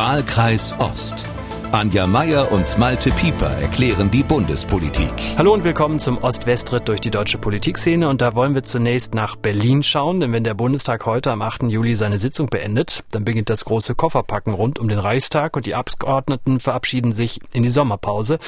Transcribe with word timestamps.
Wahlkreis 0.00 0.72
Ost. 0.78 1.26
Anja 1.72 2.08
Meier 2.08 2.50
und 2.50 2.78
Malte 2.78 3.10
Pieper 3.10 3.50
erklären 3.60 4.10
die 4.10 4.24
Bundespolitik. 4.24 5.12
Hallo 5.38 5.54
und 5.54 5.62
willkommen 5.62 6.00
zum 6.00 6.18
Ost-West-Ritt 6.18 6.88
durch 6.88 7.00
die 7.00 7.12
deutsche 7.12 7.38
Politikszene. 7.38 8.08
Und 8.08 8.22
da 8.22 8.34
wollen 8.34 8.56
wir 8.56 8.64
zunächst 8.64 9.14
nach 9.14 9.36
Berlin 9.36 9.84
schauen, 9.84 10.18
denn 10.18 10.32
wenn 10.32 10.42
der 10.42 10.54
Bundestag 10.54 11.06
heute 11.06 11.30
am 11.30 11.42
8. 11.42 11.62
Juli 11.64 11.94
seine 11.94 12.18
Sitzung 12.18 12.48
beendet, 12.48 13.04
dann 13.12 13.24
beginnt 13.24 13.50
das 13.50 13.64
große 13.64 13.94
Kofferpacken 13.94 14.52
rund 14.52 14.80
um 14.80 14.88
den 14.88 14.98
Reichstag 14.98 15.54
und 15.54 15.64
die 15.64 15.76
Abgeordneten 15.76 16.58
verabschieden 16.58 17.12
sich 17.12 17.38
in 17.52 17.62
die 17.62 17.68
Sommerpause. 17.68 18.38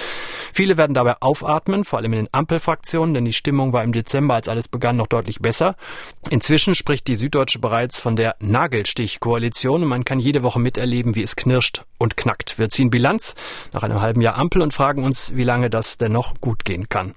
Viele 0.52 0.76
werden 0.76 0.94
dabei 0.94 1.14
aufatmen, 1.20 1.84
vor 1.84 2.00
allem 2.00 2.14
in 2.14 2.24
den 2.24 2.28
Ampelfraktionen, 2.32 3.14
denn 3.14 3.24
die 3.24 3.32
Stimmung 3.32 3.72
war 3.72 3.84
im 3.84 3.92
Dezember, 3.92 4.34
als 4.34 4.48
alles 4.48 4.66
begann, 4.66 4.96
noch 4.96 5.06
deutlich 5.06 5.38
besser. 5.38 5.76
Inzwischen 6.30 6.74
spricht 6.74 7.06
die 7.06 7.16
Süddeutsche 7.16 7.60
bereits 7.60 8.00
von 8.00 8.16
der 8.16 8.34
Nagelstich-Koalition 8.40 9.84
und 9.84 9.88
man 9.88 10.04
kann 10.04 10.18
jede 10.18 10.42
Woche 10.42 10.58
miterleben, 10.58 11.14
wie 11.14 11.22
es 11.22 11.36
knirscht 11.36 11.84
und 12.02 12.16
knackt. 12.16 12.58
Wir 12.58 12.68
ziehen 12.68 12.90
Bilanz 12.90 13.34
nach 13.72 13.84
einem 13.84 14.00
halben 14.00 14.20
Jahr 14.20 14.36
Ampel 14.36 14.60
und 14.60 14.72
fragen 14.72 15.04
uns, 15.04 15.34
wie 15.36 15.44
lange 15.44 15.70
das 15.70 15.98
denn 15.98 16.12
noch 16.12 16.34
gut 16.40 16.64
gehen 16.64 16.88
kann. 16.88 17.14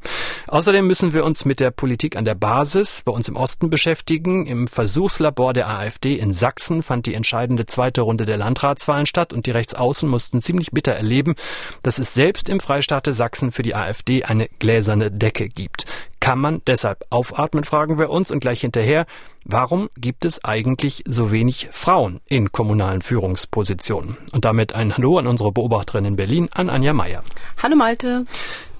Außerdem 0.47 0.85
müssen 0.85 1.13
wir 1.13 1.25
uns 1.25 1.43
mit 1.43 1.59
der 1.59 1.71
Politik 1.71 2.15
an 2.15 2.23
der 2.23 2.35
Basis 2.35 3.01
bei 3.03 3.11
uns 3.11 3.27
im 3.27 3.35
Osten 3.35 3.69
beschäftigen. 3.69 4.45
Im 4.45 4.67
Versuchslabor 4.67 5.53
der 5.53 5.69
AfD 5.69 6.13
in 6.15 6.33
Sachsen 6.33 6.83
fand 6.83 7.07
die 7.07 7.15
entscheidende 7.15 7.65
zweite 7.65 8.01
Runde 8.01 8.25
der 8.25 8.37
Landratswahlen 8.37 9.07
statt 9.07 9.33
und 9.33 9.47
die 9.47 9.51
Rechtsaußen 9.51 10.07
mussten 10.07 10.41
ziemlich 10.41 10.71
bitter 10.71 10.93
erleben, 10.93 11.35
dass 11.81 11.97
es 11.97 12.13
selbst 12.13 12.47
im 12.47 12.59
Freistaate 12.59 13.13
Sachsen 13.13 13.51
für 13.51 13.63
die 13.63 13.73
AfD 13.73 14.23
eine 14.23 14.47
gläserne 14.59 15.09
Decke 15.09 15.49
gibt. 15.49 15.85
Kann 16.25 16.39
man 16.39 16.63
deshalb 16.65 17.05
aufatmen, 17.11 17.63
fragen 17.63 17.99
wir 17.99 18.09
uns 18.09 18.31
und 18.31 18.39
gleich 18.39 18.61
hinterher, 18.61 19.05
warum 19.43 19.91
gibt 19.95 20.25
es 20.25 20.43
eigentlich 20.43 21.03
so 21.05 21.31
wenig 21.31 21.67
Frauen 21.69 22.19
in 22.27 22.51
kommunalen 22.51 23.03
Führungspositionen? 23.03 24.17
Und 24.33 24.43
damit 24.43 24.73
ein 24.73 24.97
Hallo 24.97 25.19
an 25.19 25.27
unsere 25.27 25.51
Beobachterin 25.51 26.03
in 26.03 26.15
Berlin, 26.15 26.49
an 26.51 26.71
Anja 26.71 26.93
Meier. 26.93 27.21
Hallo 27.61 27.75
Malte. 27.75 28.25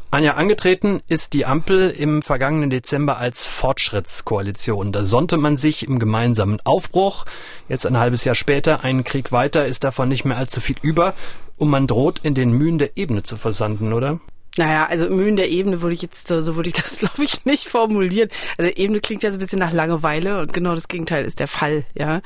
Anja, 0.09 0.33
angetreten 0.33 1.03
ist 1.07 1.33
die 1.33 1.45
Ampel 1.45 1.91
im 1.91 2.23
vergangenen 2.23 2.71
Dezember 2.71 3.19
als 3.19 3.45
Fortschrittskoalition. 3.45 4.91
Da 4.91 5.05
sonnte 5.05 5.37
man 5.37 5.55
sich 5.55 5.87
im 5.87 5.99
gemeinsamen 5.99 6.57
Aufbruch. 6.63 7.25
Jetzt 7.69 7.85
ein 7.85 7.99
halbes 7.99 8.23
Jahr 8.23 8.33
später, 8.33 8.83
einen 8.83 9.03
Krieg 9.03 9.31
weiter, 9.31 9.67
ist 9.67 9.83
davon 9.83 10.09
nicht 10.09 10.25
mehr 10.25 10.37
allzu 10.37 10.61
viel 10.61 10.77
über. 10.81 11.13
Und 11.57 11.69
man 11.69 11.85
droht 11.85 12.21
in 12.23 12.33
den 12.33 12.53
Mühen 12.53 12.79
der 12.79 12.97
Ebene 12.97 13.21
zu 13.21 13.37
versanden, 13.37 13.93
oder? 13.93 14.19
Naja, 14.57 14.85
also 14.85 15.09
Mühen 15.09 15.35
der 15.35 15.49
Ebene 15.49 15.81
würde 15.81 15.95
ich 15.95 16.01
jetzt, 16.01 16.27
so 16.27 16.55
würde 16.55 16.69
ich 16.69 16.75
das 16.81 16.99
glaube 16.99 17.23
ich 17.23 17.45
nicht 17.45 17.67
formulieren. 17.67 18.29
Also 18.57 18.71
Ebene 18.71 18.99
klingt 19.01 19.23
ja 19.23 19.31
so 19.31 19.37
ein 19.37 19.39
bisschen 19.39 19.59
nach 19.59 19.73
Langeweile 19.73 20.41
und 20.41 20.53
genau 20.53 20.75
das 20.75 20.87
Gegenteil 20.87 21.25
ist 21.25 21.39
der 21.39 21.47
Fall, 21.47 21.83
ja. 21.93 22.21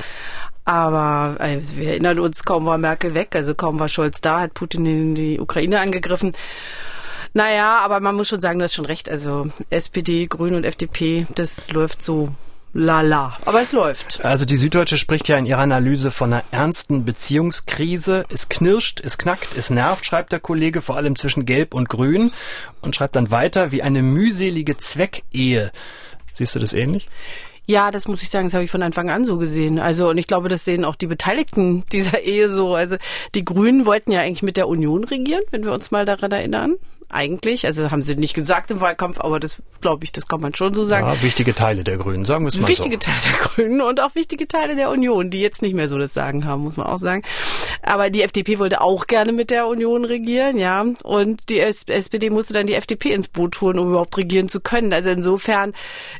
Aber 0.65 1.37
also 1.39 1.77
wir 1.77 1.89
erinnern 1.89 2.19
uns, 2.19 2.43
kaum 2.43 2.65
war 2.65 2.77
Merkel 2.77 3.15
weg, 3.15 3.35
also 3.35 3.55
kaum 3.55 3.79
war 3.79 3.89
Scholz 3.89 4.21
da, 4.21 4.41
hat 4.41 4.53
Putin 4.53 4.85
in 4.85 5.15
die 5.15 5.39
Ukraine 5.39 5.79
angegriffen. 5.79 6.33
Naja, 7.33 7.79
aber 7.79 7.99
man 7.99 8.15
muss 8.15 8.27
schon 8.27 8.41
sagen, 8.41 8.59
du 8.59 8.65
hast 8.65 8.75
schon 8.75 8.85
recht. 8.85 9.09
Also 9.09 9.47
SPD, 9.69 10.27
Grüne 10.27 10.57
und 10.57 10.63
FDP, 10.63 11.27
das 11.35 11.71
läuft 11.71 12.01
so 12.01 12.29
lala. 12.73 13.37
Aber 13.45 13.61
es 13.61 13.71
läuft. 13.71 14.23
Also 14.23 14.45
die 14.45 14.57
Süddeutsche 14.57 14.97
spricht 14.97 15.27
ja 15.27 15.37
in 15.37 15.45
ihrer 15.45 15.61
Analyse 15.61 16.11
von 16.11 16.33
einer 16.33 16.43
ernsten 16.51 17.05
Beziehungskrise. 17.05 18.25
Es 18.29 18.49
knirscht, 18.49 19.01
es 19.03 19.17
knackt, 19.17 19.57
es 19.57 19.69
nervt, 19.69 20.05
schreibt 20.05 20.31
der 20.31 20.39
Kollege, 20.39 20.81
vor 20.81 20.97
allem 20.97 21.15
zwischen 21.15 21.45
Gelb 21.45 21.73
und 21.73 21.89
Grün. 21.89 22.31
Und 22.81 22.95
schreibt 22.95 23.15
dann 23.15 23.31
weiter, 23.31 23.71
wie 23.71 23.83
eine 23.83 24.01
mühselige 24.01 24.77
Zweckehe. 24.77 25.71
Siehst 26.33 26.55
du 26.55 26.59
das 26.59 26.73
ähnlich? 26.73 27.07
Ja, 27.65 27.91
das 27.91 28.07
muss 28.07 28.23
ich 28.23 28.29
sagen, 28.29 28.47
das 28.47 28.55
habe 28.55 28.63
ich 28.63 28.71
von 28.71 28.81
Anfang 28.81 29.11
an 29.11 29.25
so 29.25 29.37
gesehen. 29.37 29.77
Also 29.77 30.09
und 30.09 30.17
ich 30.17 30.25
glaube, 30.25 30.49
das 30.49 30.65
sehen 30.65 30.85
auch 30.85 30.95
die 30.95 31.05
Beteiligten 31.05 31.83
dieser 31.91 32.21
Ehe 32.21 32.49
so. 32.49 32.73
Also 32.73 32.97
die 33.35 33.45
Grünen 33.45 33.85
wollten 33.85 34.11
ja 34.11 34.21
eigentlich 34.21 34.41
mit 34.41 34.57
der 34.57 34.67
Union 34.67 35.03
regieren, 35.03 35.43
wenn 35.51 35.63
wir 35.63 35.73
uns 35.73 35.91
mal 35.91 36.05
daran 36.05 36.31
erinnern 36.31 36.75
eigentlich. 37.09 37.65
Also 37.65 37.91
haben 37.91 38.01
sie 38.01 38.15
nicht 38.15 38.33
gesagt 38.33 38.71
im 38.71 38.81
Wahlkampf, 38.81 39.19
aber 39.19 39.39
das 39.39 39.61
glaube 39.81 40.03
ich, 40.03 40.11
das 40.11 40.27
kann 40.27 40.41
man 40.41 40.53
schon 40.53 40.73
so 40.73 40.83
sagen. 40.83 41.07
Ja, 41.07 41.21
wichtige 41.21 41.55
Teile 41.55 41.83
der 41.83 41.97
Grünen, 41.97 42.25
sagen 42.25 42.43
wir 42.43 42.49
es 42.49 42.59
mal 42.59 42.67
wichtige 42.67 42.95
so. 42.95 43.11
Teile 43.11 43.17
der 43.23 43.47
Grünen 43.47 43.81
und 43.81 43.99
auch 43.99 44.15
wichtige 44.15 44.47
Teile 44.47 44.75
der 44.75 44.89
Union, 44.89 45.29
die 45.29 45.39
jetzt 45.39 45.61
nicht 45.61 45.73
mehr 45.73 45.89
so 45.89 45.97
das 45.97 46.13
Sagen 46.13 46.45
haben, 46.45 46.63
muss 46.63 46.77
man 46.77 46.87
auch 46.87 46.97
sagen. 46.97 47.23
Aber 47.81 48.09
die 48.09 48.23
FDP 48.23 48.59
wollte 48.59 48.81
auch 48.81 49.07
gerne 49.07 49.31
mit 49.31 49.51
der 49.51 49.67
Union 49.67 50.05
regieren, 50.05 50.57
ja. 50.57 50.85
Und 51.03 51.49
die 51.49 51.59
SPD 51.59 52.29
musste 52.29 52.53
dann 52.53 52.67
die 52.67 52.73
FDP 52.73 53.13
ins 53.13 53.27
Boot 53.27 53.59
holen, 53.61 53.79
um 53.79 53.89
überhaupt 53.89 54.17
regieren 54.17 54.49
zu 54.49 54.59
können. 54.59 54.91
Also 54.93 55.09
insofern 55.09 55.73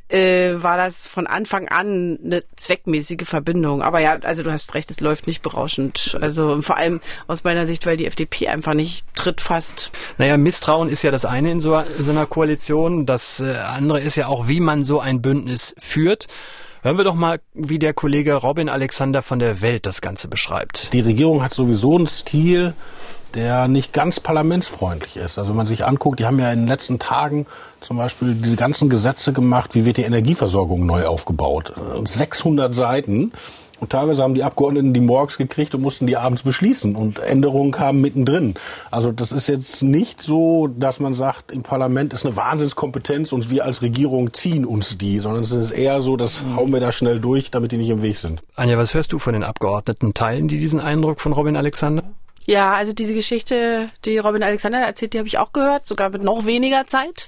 äh, 0.07 0.53
war 0.55 0.77
das 0.77 1.07
von 1.07 1.27
Anfang 1.27 1.67
an 1.67 2.17
eine 2.23 2.43
zweckmäßige 2.55 3.27
Verbindung. 3.27 3.81
Aber 3.81 3.99
ja, 3.99 4.17
also 4.23 4.43
du 4.43 4.51
hast 4.51 4.73
recht, 4.73 4.89
es 4.89 5.01
läuft 5.01 5.27
nicht 5.27 5.41
berauschend. 5.41 6.17
Also 6.21 6.61
vor 6.61 6.77
allem 6.77 7.01
aus 7.27 7.43
meiner 7.43 7.67
Sicht, 7.67 7.85
weil 7.85 7.97
die 7.97 8.05
FDP 8.05 8.47
einfach 8.47 8.73
nicht 8.73 9.05
tritt 9.15 9.41
fast. 9.41 9.91
Naja, 10.17 10.37
Misstrauen 10.37 10.78
Misstrauen 10.79 10.89
ist 10.89 11.03
ja 11.03 11.11
das 11.11 11.25
eine 11.25 11.51
in 11.51 11.61
so, 11.61 11.81
so 11.97 12.11
einer 12.11 12.25
Koalition. 12.25 13.05
Das 13.05 13.39
äh, 13.39 13.55
andere 13.57 13.99
ist 13.99 14.15
ja 14.15 14.27
auch, 14.27 14.47
wie 14.47 14.59
man 14.59 14.85
so 14.85 14.99
ein 14.99 15.21
Bündnis 15.21 15.75
führt. 15.77 16.27
Hören 16.81 16.97
wir 16.97 17.03
doch 17.03 17.15
mal, 17.15 17.41
wie 17.53 17.79
der 17.79 17.93
Kollege 17.93 18.35
Robin 18.35 18.69
Alexander 18.69 19.21
von 19.21 19.39
der 19.39 19.61
Welt 19.61 19.85
das 19.85 19.99
Ganze 19.99 20.29
beschreibt. 20.29 20.93
Die 20.93 21.01
Regierung 21.01 21.43
hat 21.43 21.53
sowieso 21.53 21.97
einen 21.97 22.07
Stil, 22.07 22.73
der 23.33 23.67
nicht 23.67 23.91
ganz 23.91 24.21
parlamentsfreundlich 24.21 25.17
ist. 25.17 25.37
Also 25.37 25.49
wenn 25.49 25.57
man 25.57 25.67
sich 25.67 25.85
anguckt, 25.85 26.19
die 26.19 26.25
haben 26.25 26.39
ja 26.39 26.49
in 26.51 26.59
den 26.59 26.67
letzten 26.69 26.97
Tagen 26.97 27.45
zum 27.81 27.97
Beispiel 27.97 28.33
diese 28.33 28.55
ganzen 28.55 28.89
Gesetze 28.89 29.33
gemacht, 29.33 29.75
wie 29.75 29.83
wird 29.83 29.97
die 29.97 30.03
Energieversorgung 30.03 30.85
neu 30.85 31.05
aufgebaut. 31.05 31.73
600 32.05 32.73
Seiten. 32.73 33.33
Und 33.79 33.91
teilweise 33.91 34.23
haben 34.23 34.35
die 34.35 34.43
Abgeordneten 34.43 34.93
die 34.93 34.99
morgens 34.99 35.37
gekriegt 35.37 35.73
und 35.75 35.81
mussten 35.81 36.07
die 36.07 36.17
abends 36.17 36.43
beschließen. 36.43 36.95
Und 36.95 37.19
Änderungen 37.19 37.71
kamen 37.71 38.01
mittendrin. 38.01 38.55
Also 38.91 39.11
das 39.11 39.31
ist 39.31 39.47
jetzt 39.47 39.83
nicht 39.83 40.21
so, 40.21 40.67
dass 40.67 40.99
man 40.99 41.13
sagt, 41.13 41.51
im 41.51 41.63
Parlament 41.63 42.13
ist 42.13 42.25
eine 42.25 42.35
Wahnsinnskompetenz 42.35 43.31
und 43.31 43.49
wir 43.49 43.65
als 43.65 43.81
Regierung 43.81 44.33
ziehen 44.33 44.65
uns 44.65 44.97
die, 44.97 45.19
sondern 45.19 45.43
es 45.43 45.51
ist 45.51 45.71
eher 45.71 46.01
so, 46.01 46.17
das 46.17 46.41
hauen 46.55 46.71
wir 46.73 46.79
da 46.79 46.91
schnell 46.91 47.19
durch, 47.19 47.51
damit 47.51 47.71
die 47.71 47.77
nicht 47.77 47.89
im 47.89 48.01
Weg 48.01 48.17
sind. 48.17 48.41
Anja, 48.55 48.77
was 48.77 48.93
hörst 48.93 49.11
du 49.13 49.19
von 49.19 49.33
den 49.33 49.43
Abgeordneten? 49.43 50.13
Teilen 50.13 50.47
die 50.47 50.59
diesen 50.59 50.79
Eindruck 50.79 51.21
von 51.21 51.33
Robin 51.33 51.55
Alexander? 51.55 52.03
Ja, 52.45 52.73
also 52.73 52.93
diese 52.93 53.13
Geschichte, 53.13 53.87
die 54.05 54.17
Robin 54.17 54.41
Alexander 54.41 54.79
erzählt, 54.79 55.13
die 55.13 55.19
habe 55.19 55.27
ich 55.27 55.37
auch 55.37 55.53
gehört, 55.53 55.85
sogar 55.85 56.09
mit 56.09 56.23
noch 56.23 56.45
weniger 56.45 56.87
Zeit. 56.87 57.27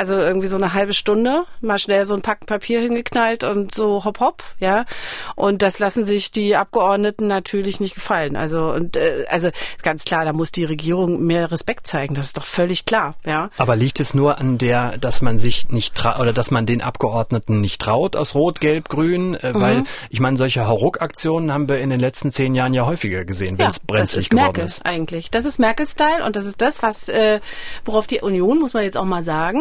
Also 0.00 0.14
irgendwie 0.14 0.46
so 0.46 0.56
eine 0.56 0.72
halbe 0.72 0.94
Stunde, 0.94 1.44
mal 1.60 1.78
schnell 1.78 2.06
so 2.06 2.14
ein 2.14 2.22
Pack 2.22 2.46
Papier 2.46 2.80
hingeknallt 2.80 3.44
und 3.44 3.74
so 3.74 4.02
hopp 4.02 4.18
hopp, 4.18 4.42
ja. 4.58 4.86
Und 5.34 5.60
das 5.60 5.78
lassen 5.78 6.06
sich 6.06 6.32
die 6.32 6.56
Abgeordneten 6.56 7.26
natürlich 7.26 7.80
nicht 7.80 7.96
gefallen. 7.96 8.34
Also 8.34 8.70
und 8.70 8.96
äh, 8.96 9.26
also 9.28 9.50
ganz 9.82 10.04
klar, 10.04 10.24
da 10.24 10.32
muss 10.32 10.52
die 10.52 10.64
Regierung 10.64 11.26
mehr 11.26 11.52
Respekt 11.52 11.86
zeigen. 11.86 12.14
Das 12.14 12.28
ist 12.28 12.38
doch 12.38 12.46
völlig 12.46 12.86
klar, 12.86 13.14
ja. 13.26 13.50
Aber 13.58 13.76
liegt 13.76 14.00
es 14.00 14.14
nur 14.14 14.38
an 14.38 14.56
der, 14.56 14.96
dass 14.96 15.20
man 15.20 15.38
sich 15.38 15.68
nicht 15.68 15.94
traut 15.96 16.18
oder 16.18 16.32
dass 16.32 16.50
man 16.50 16.64
den 16.64 16.80
Abgeordneten 16.80 17.60
nicht 17.60 17.82
traut 17.82 18.16
aus 18.16 18.34
Rot, 18.34 18.62
Gelb, 18.62 18.88
Grün, 18.88 19.34
äh, 19.34 19.52
mhm. 19.52 19.60
weil 19.60 19.84
ich 20.08 20.20
meine, 20.20 20.38
solche 20.38 20.66
Hauruck-Aktionen 20.66 21.52
haben 21.52 21.68
wir 21.68 21.78
in 21.78 21.90
den 21.90 22.00
letzten 22.00 22.32
zehn 22.32 22.54
Jahren 22.54 22.72
ja 22.72 22.86
häufiger 22.86 23.26
gesehen, 23.26 23.58
wenn 23.58 23.68
es 23.68 23.76
ja, 23.76 23.82
brenzlig 23.86 24.30
geworden 24.30 24.46
Merkel 24.46 24.64
ist. 24.64 24.86
Eigentlich, 24.86 25.30
das 25.30 25.44
ist 25.44 25.58
Merkel-Style 25.58 26.24
und 26.24 26.36
das 26.36 26.46
ist 26.46 26.62
das, 26.62 26.82
was 26.82 27.10
äh, 27.10 27.40
worauf 27.84 28.06
die 28.06 28.20
Union 28.20 28.60
muss 28.60 28.72
man 28.72 28.82
jetzt 28.82 28.96
auch 28.96 29.04
mal 29.04 29.22
sagen 29.22 29.60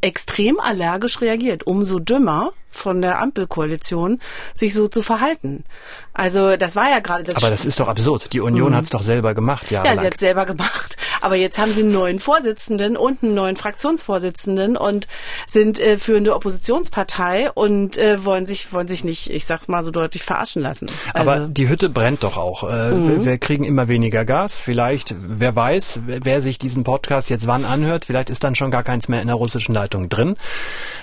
extrem 0.00 0.60
allergisch 0.60 1.20
reagiert. 1.20 1.66
Umso 1.66 1.98
dümmer 1.98 2.52
von 2.70 3.02
der 3.02 3.20
Ampelkoalition, 3.20 4.20
sich 4.54 4.74
so 4.74 4.88
zu 4.88 5.02
verhalten. 5.02 5.64
Also 6.12 6.56
das 6.56 6.76
war 6.76 6.90
ja 6.90 6.98
gerade 6.98 7.22
das. 7.22 7.36
Aber 7.36 7.50
das 7.50 7.64
ist 7.64 7.78
doch 7.78 7.88
absurd. 7.88 8.32
Die 8.32 8.40
Union 8.40 8.72
mhm. 8.72 8.76
hat 8.76 8.84
es 8.84 8.90
doch 8.90 9.02
selber 9.02 9.34
gemacht, 9.34 9.70
ja. 9.70 9.84
Ja, 9.84 9.96
sie 9.98 10.06
hat 10.06 10.14
es 10.14 10.20
selber 10.20 10.44
gemacht. 10.44 10.96
Aber 11.20 11.36
jetzt 11.36 11.58
haben 11.58 11.72
sie 11.72 11.82
einen 11.82 11.92
neuen 11.92 12.18
Vorsitzenden 12.18 12.96
und 12.96 13.22
einen 13.22 13.34
neuen 13.34 13.56
Fraktionsvorsitzenden 13.56 14.76
und 14.76 15.06
sind 15.46 15.78
äh, 15.78 15.98
führende 15.98 16.34
Oppositionspartei 16.34 17.50
und 17.52 17.96
äh, 17.96 18.24
wollen 18.24 18.46
sich 18.46 18.72
wollen 18.72 18.88
sich 18.88 19.04
nicht, 19.04 19.30
ich 19.30 19.46
sag's 19.46 19.68
mal 19.68 19.84
so 19.84 19.90
deutlich, 19.90 20.22
verarschen 20.22 20.62
lassen. 20.62 20.90
Also, 21.14 21.30
Aber 21.30 21.48
die 21.48 21.68
Hütte 21.68 21.88
brennt 21.88 22.24
doch 22.24 22.36
auch. 22.36 22.64
Äh, 22.64 22.90
mhm. 22.90 23.08
wir, 23.08 23.24
wir, 23.24 23.38
kriegen 23.38 23.64
immer 23.64 23.88
weniger 23.88 24.24
Gas. 24.24 24.60
Vielleicht, 24.60 25.14
wer 25.18 25.56
weiß, 25.56 26.00
wer 26.06 26.40
sich 26.40 26.58
diesen 26.58 26.84
Podcast 26.84 27.30
jetzt 27.30 27.46
wann 27.46 27.64
anhört, 27.64 28.04
vielleicht 28.04 28.30
ist 28.30 28.44
dann 28.44 28.54
schon 28.54 28.70
gar 28.70 28.82
keins 28.82 29.08
mehr 29.08 29.22
in 29.22 29.28
der 29.28 29.36
russischen 29.36 29.74
Leitung 29.74 30.08
drin. 30.08 30.36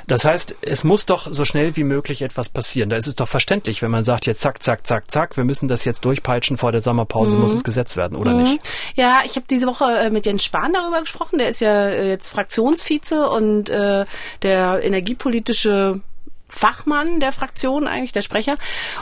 Das 0.05 0.25
heißt, 0.25 0.55
es 0.61 0.83
muss 0.83 1.05
doch 1.05 1.27
so 1.31 1.45
schnell 1.45 1.56
wie 1.75 1.83
möglich 1.83 2.21
etwas 2.21 2.49
passieren. 2.49 2.89
Da 2.89 2.97
ist 2.97 3.07
es 3.07 3.15
doch 3.15 3.27
verständlich, 3.27 3.81
wenn 3.81 3.91
man 3.91 4.03
sagt, 4.03 4.25
jetzt 4.25 4.41
zack, 4.41 4.63
zack, 4.63 4.85
zack, 4.85 5.11
zack, 5.11 5.37
wir 5.37 5.43
müssen 5.43 5.67
das 5.67 5.85
jetzt 5.85 6.05
durchpeitschen 6.05 6.57
vor 6.57 6.71
der 6.71 6.81
Sommerpause, 6.81 7.35
mhm. 7.35 7.43
muss 7.43 7.53
es 7.53 7.63
gesetzt 7.63 7.97
werden, 7.97 8.17
oder 8.17 8.33
mhm. 8.33 8.43
nicht? 8.43 8.59
Ja, 8.95 9.21
ich 9.25 9.35
habe 9.35 9.45
diese 9.49 9.67
Woche 9.67 9.85
äh, 9.85 10.09
mit 10.09 10.25
Jens 10.25 10.43
Spahn 10.43 10.73
darüber 10.73 10.99
gesprochen. 10.99 11.39
Der 11.39 11.49
ist 11.49 11.59
ja 11.59 11.89
äh, 11.89 12.09
jetzt 12.09 12.29
Fraktionsvize 12.29 13.29
und 13.29 13.69
äh, 13.69 14.05
der 14.41 14.83
energiepolitische 14.83 16.01
Fachmann 16.49 17.19
der 17.19 17.31
Fraktion 17.31 17.87
eigentlich, 17.87 18.11
der 18.11 18.21
Sprecher. 18.21 18.57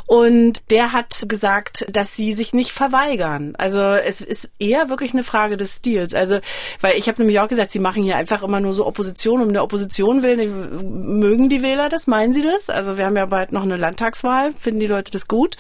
Und 0.05 0.61
der 0.69 0.93
hat 0.93 1.25
gesagt, 1.27 1.85
dass 1.89 2.15
sie 2.15 2.33
sich 2.33 2.53
nicht 2.53 2.71
verweigern. 2.71 3.53
Also 3.57 3.81
es 3.81 4.21
ist 4.21 4.51
eher 4.59 4.89
wirklich 4.89 5.13
eine 5.13 5.23
Frage 5.23 5.57
des 5.57 5.75
Stils. 5.75 6.13
Also, 6.13 6.39
weil 6.81 6.97
ich 6.97 7.07
habe 7.07 7.21
nämlich 7.21 7.39
auch 7.39 7.47
gesagt, 7.47 7.71
sie 7.71 7.79
machen 7.79 8.03
hier 8.03 8.15
einfach 8.15 8.43
immer 8.43 8.59
nur 8.59 8.73
so 8.73 8.85
Opposition 8.85 9.41
um 9.41 9.53
der 9.53 9.63
Opposition 9.63 10.23
willen. 10.23 11.19
Mögen 11.19 11.49
die 11.49 11.61
Wähler 11.61 11.89
das? 11.89 12.07
Meinen 12.07 12.33
sie 12.33 12.41
das? 12.41 12.69
Also 12.69 12.97
wir 12.97 13.05
haben 13.05 13.17
ja 13.17 13.27
bald 13.27 13.51
noch 13.51 13.63
eine 13.63 13.77
Landtagswahl. 13.77 14.53
Finden 14.59 14.79
die 14.79 14.87
Leute 14.87 15.11
das 15.11 15.27
gut? 15.27 15.57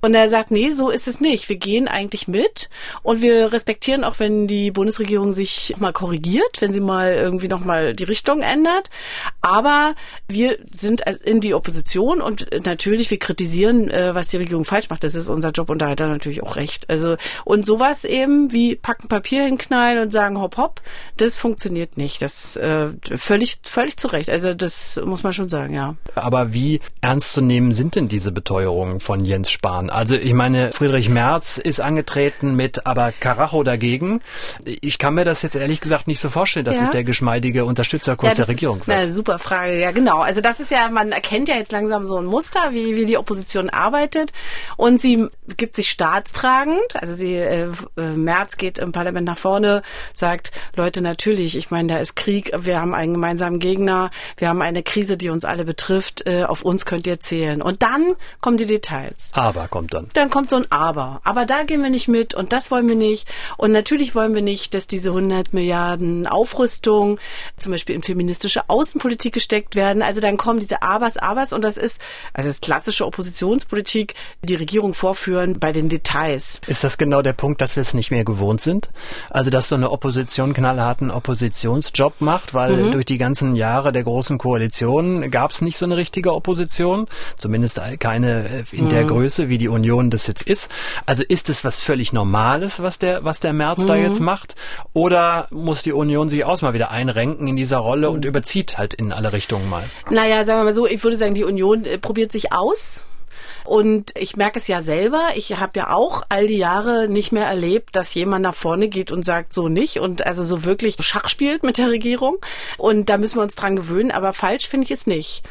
Und 0.00 0.14
er 0.14 0.28
sagt, 0.28 0.50
nee, 0.50 0.70
so 0.72 0.90
ist 0.90 1.08
es 1.08 1.20
nicht. 1.20 1.48
Wir 1.48 1.56
gehen 1.56 1.88
eigentlich 1.88 2.28
mit 2.28 2.68
und 3.02 3.22
wir 3.22 3.52
respektieren 3.52 4.04
auch, 4.04 4.18
wenn 4.18 4.46
die 4.46 4.70
Bundesregierung 4.70 5.32
sich 5.32 5.74
mal 5.78 5.92
korrigiert, 5.92 6.60
wenn 6.60 6.72
sie 6.72 6.80
mal 6.80 7.12
irgendwie 7.12 7.48
nochmal 7.48 7.94
die 7.94 8.04
Richtung 8.04 8.42
ändert. 8.42 8.90
Aber 9.40 9.94
wir 10.28 10.58
sind 10.72 11.02
in 11.22 11.40
die 11.40 11.54
Opposition 11.54 12.20
und 12.20 12.46
natürlich, 12.64 13.10
wir 13.10 13.18
kritisieren, 13.18 13.90
äh, 13.90 14.14
was 14.14 14.28
die 14.28 14.36
Regierung 14.36 14.64
falsch 14.64 14.90
macht. 14.90 15.04
Das 15.04 15.14
ist 15.14 15.28
unser 15.28 15.50
Job 15.50 15.70
und 15.70 15.80
da 15.82 15.88
hat 15.88 16.00
er 16.00 16.08
natürlich 16.08 16.42
auch 16.42 16.56
recht. 16.56 16.88
Also, 16.88 17.16
und 17.44 17.66
sowas 17.66 18.04
eben 18.04 18.52
wie 18.52 18.76
packen 18.76 19.08
Papier 19.08 19.44
hinknallen 19.44 20.02
und 20.02 20.12
sagen 20.12 20.40
hopp 20.40 20.56
hopp, 20.56 20.80
das 21.16 21.36
funktioniert 21.36 21.96
nicht. 21.96 22.22
Das 22.22 22.56
äh, 22.56 22.88
völlig, 23.16 23.58
völlig 23.62 23.96
zu 23.96 24.08
Recht. 24.08 24.30
Also 24.30 24.54
das 24.54 25.00
muss 25.04 25.22
man 25.22 25.32
schon 25.32 25.48
sagen, 25.48 25.74
ja. 25.74 25.94
Aber 26.14 26.52
wie 26.52 26.80
ernst 27.00 27.32
zu 27.32 27.40
nehmen 27.40 27.74
sind 27.74 27.96
denn 27.96 28.08
diese 28.08 28.32
Beteuerungen 28.32 29.00
von 29.00 29.24
Jens 29.24 29.50
Spahn? 29.50 29.90
Also 29.90 30.16
ich 30.16 30.32
meine, 30.32 30.72
Friedrich 30.72 31.08
Merz 31.08 31.58
ist 31.58 31.80
angetreten 31.80 32.54
mit 32.54 32.86
aber 32.86 33.12
Karacho 33.18 33.62
dagegen. 33.62 34.20
Ich 34.64 34.98
kann 34.98 35.14
mir 35.14 35.24
das 35.24 35.42
jetzt 35.42 35.56
ehrlich 35.56 35.80
gesagt 35.80 36.06
nicht 36.06 36.20
so 36.20 36.30
vorstellen, 36.30 36.64
dass 36.64 36.76
ja. 36.76 36.84
es 36.84 36.90
der 36.90 37.04
geschmeidige 37.04 37.64
Unterstützerkurs 37.64 38.32
ja, 38.32 38.36
der 38.36 38.48
Regierung 38.48 38.86
wird. 38.86 38.96
Eine 38.96 39.12
super 39.12 39.38
Frage, 39.38 39.78
ja 39.78 39.90
genau. 39.92 40.20
Also 40.20 40.40
das 40.40 40.60
ist 40.60 40.70
ja, 40.70 40.88
man 40.88 41.09
erkennt 41.12 41.48
ja 41.48 41.56
jetzt 41.56 41.72
langsam 41.72 42.04
so 42.04 42.16
ein 42.16 42.26
Muster, 42.26 42.72
wie, 42.72 42.96
wie 42.96 43.06
die 43.06 43.18
Opposition 43.18 43.70
arbeitet. 43.70 44.32
Und 44.76 45.00
sie 45.00 45.26
gibt 45.56 45.76
sich 45.76 45.90
staatstragend. 45.90 47.00
Also 47.00 47.14
sie, 47.14 47.34
äh, 47.34 47.68
äh, 47.96 48.00
Merz 48.00 48.56
geht 48.56 48.78
im 48.78 48.92
Parlament 48.92 49.26
nach 49.26 49.38
vorne, 49.38 49.82
sagt, 50.14 50.50
Leute, 50.76 51.02
natürlich, 51.02 51.56
ich 51.56 51.70
meine, 51.70 51.94
da 51.94 51.98
ist 51.98 52.16
Krieg, 52.16 52.52
wir 52.56 52.80
haben 52.80 52.94
einen 52.94 53.14
gemeinsamen 53.14 53.58
Gegner, 53.58 54.10
wir 54.36 54.48
haben 54.48 54.62
eine 54.62 54.82
Krise, 54.82 55.16
die 55.16 55.30
uns 55.30 55.44
alle 55.44 55.64
betrifft, 55.64 56.26
äh, 56.26 56.44
auf 56.44 56.62
uns 56.62 56.84
könnt 56.84 57.06
ihr 57.06 57.20
zählen. 57.20 57.62
Und 57.62 57.82
dann 57.82 58.16
kommen 58.40 58.56
die 58.56 58.66
Details. 58.66 59.30
Aber 59.34 59.68
kommt 59.68 59.94
dann. 59.94 60.08
Dann 60.14 60.30
kommt 60.30 60.50
so 60.50 60.56
ein 60.56 60.70
Aber. 60.70 61.20
Aber 61.24 61.46
da 61.46 61.62
gehen 61.62 61.82
wir 61.82 61.90
nicht 61.90 62.08
mit 62.08 62.34
und 62.34 62.52
das 62.52 62.70
wollen 62.70 62.88
wir 62.88 62.96
nicht. 62.96 63.28
Und 63.56 63.72
natürlich 63.72 64.14
wollen 64.14 64.34
wir 64.34 64.42
nicht, 64.42 64.74
dass 64.74 64.86
diese 64.86 65.10
100 65.10 65.52
Milliarden 65.52 66.26
Aufrüstung 66.26 67.18
zum 67.56 67.72
Beispiel 67.72 67.94
in 67.94 68.02
feministische 68.02 68.68
Außenpolitik 68.68 69.32
gesteckt 69.32 69.74
werden. 69.74 70.02
Also 70.02 70.20
dann 70.20 70.36
kommen 70.36 70.60
diese 70.60 70.82
Abers, 71.00 71.16
Abers 71.16 71.52
und 71.54 71.64
das 71.64 71.78
ist, 71.78 72.00
also 72.34 72.48
das 72.48 72.56
ist 72.56 72.62
klassische 72.62 73.06
Oppositionspolitik, 73.06 74.14
die 74.42 74.54
Regierung 74.54 74.92
vorführen 74.92 75.58
bei 75.58 75.72
den 75.72 75.88
Details. 75.88 76.60
Ist 76.66 76.84
das 76.84 76.98
genau 76.98 77.22
der 77.22 77.32
Punkt, 77.32 77.62
dass 77.62 77.76
wir 77.76 77.80
es 77.80 77.94
nicht 77.94 78.10
mehr 78.10 78.24
gewohnt 78.24 78.60
sind? 78.60 78.90
Also 79.30 79.50
dass 79.50 79.70
so 79.70 79.76
eine 79.76 79.90
Opposition 79.90 80.52
knallharten 80.52 81.10
Oppositionsjob 81.10 82.20
macht, 82.20 82.52
weil 82.52 82.72
mhm. 82.72 82.92
durch 82.92 83.06
die 83.06 83.16
ganzen 83.16 83.56
Jahre 83.56 83.92
der 83.92 84.02
großen 84.02 84.36
Koalition 84.36 85.30
gab 85.30 85.52
es 85.52 85.62
nicht 85.62 85.78
so 85.78 85.86
eine 85.86 85.96
richtige 85.96 86.34
Opposition, 86.34 87.06
zumindest 87.38 87.80
keine 87.98 88.64
in 88.70 88.90
der 88.90 89.04
mhm. 89.04 89.08
Größe, 89.08 89.48
wie 89.48 89.56
die 89.56 89.68
Union 89.68 90.10
das 90.10 90.26
jetzt 90.26 90.42
ist. 90.42 90.70
Also 91.06 91.24
ist 91.26 91.48
es 91.48 91.64
was 91.64 91.80
völlig 91.80 92.12
Normales, 92.12 92.82
was 92.82 92.98
der, 92.98 93.24
was 93.24 93.40
der 93.40 93.54
März 93.54 93.84
mhm. 93.84 93.86
da 93.86 93.96
jetzt 93.96 94.20
macht? 94.20 94.54
Oder 94.92 95.46
muss 95.50 95.82
die 95.82 95.92
Union 95.92 96.28
sich 96.28 96.44
auch 96.44 96.60
mal 96.60 96.74
wieder 96.74 96.90
einrenken 96.90 97.46
in 97.46 97.56
dieser 97.56 97.78
Rolle 97.78 98.10
und 98.10 98.26
überzieht 98.26 98.76
halt 98.76 98.92
in 98.92 99.12
alle 99.12 99.32
Richtungen 99.32 99.70
mal? 99.70 99.84
Naja, 100.10 100.44
sagen 100.44 100.60
wir 100.60 100.64
mal 100.64 100.74
so, 100.74 100.86
ich 100.90 101.02
würde 101.02 101.16
sagen, 101.16 101.34
die 101.34 101.44
Union 101.44 101.84
äh, 101.84 101.98
probiert 101.98 102.32
sich 102.32 102.52
aus 102.52 103.04
und 103.64 104.12
ich 104.16 104.36
merke 104.36 104.58
es 104.58 104.68
ja 104.68 104.82
selber, 104.82 105.20
ich 105.36 105.56
habe 105.58 105.72
ja 105.76 105.92
auch 105.92 106.22
all 106.28 106.46
die 106.46 106.58
Jahre 106.58 107.08
nicht 107.08 107.32
mehr 107.32 107.46
erlebt, 107.46 107.96
dass 107.96 108.14
jemand 108.14 108.42
nach 108.42 108.54
vorne 108.54 108.88
geht 108.88 109.12
und 109.12 109.24
sagt, 109.24 109.52
so 109.52 109.68
nicht 109.68 109.98
und 109.98 110.26
also 110.26 110.42
so 110.42 110.64
wirklich 110.64 110.96
Schach 111.00 111.28
spielt 111.28 111.62
mit 111.62 111.78
der 111.78 111.90
Regierung. 111.90 112.36
Und 112.78 113.08
da 113.08 113.18
müssen 113.18 113.36
wir 113.36 113.42
uns 113.42 113.54
dran 113.54 113.76
gewöhnen, 113.76 114.10
aber 114.10 114.32
falsch 114.32 114.68
finde 114.68 114.84
ich 114.84 114.90
es 114.90 115.06
nicht. 115.06 115.42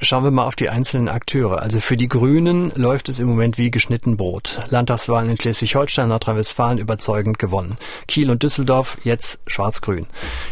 Schauen 0.00 0.24
wir 0.24 0.30
mal 0.30 0.46
auf 0.46 0.56
die 0.56 0.68
einzelnen 0.68 1.08
Akteure. 1.08 1.62
Also 1.62 1.80
für 1.80 1.96
die 1.96 2.08
Grünen 2.08 2.72
läuft 2.74 3.08
es 3.08 3.18
im 3.18 3.28
Moment 3.28 3.58
wie 3.58 3.70
geschnitten 3.70 4.16
Brot. 4.16 4.60
Landtagswahlen 4.70 5.30
in 5.30 5.36
Schleswig-Holstein, 5.36 6.08
Nordrhein-Westfalen 6.08 6.78
überzeugend 6.78 7.38
gewonnen. 7.38 7.76
Kiel 8.08 8.30
und 8.30 8.42
Düsseldorf 8.42 8.98
jetzt 9.04 9.40
schwarz-grün. 9.46 10.06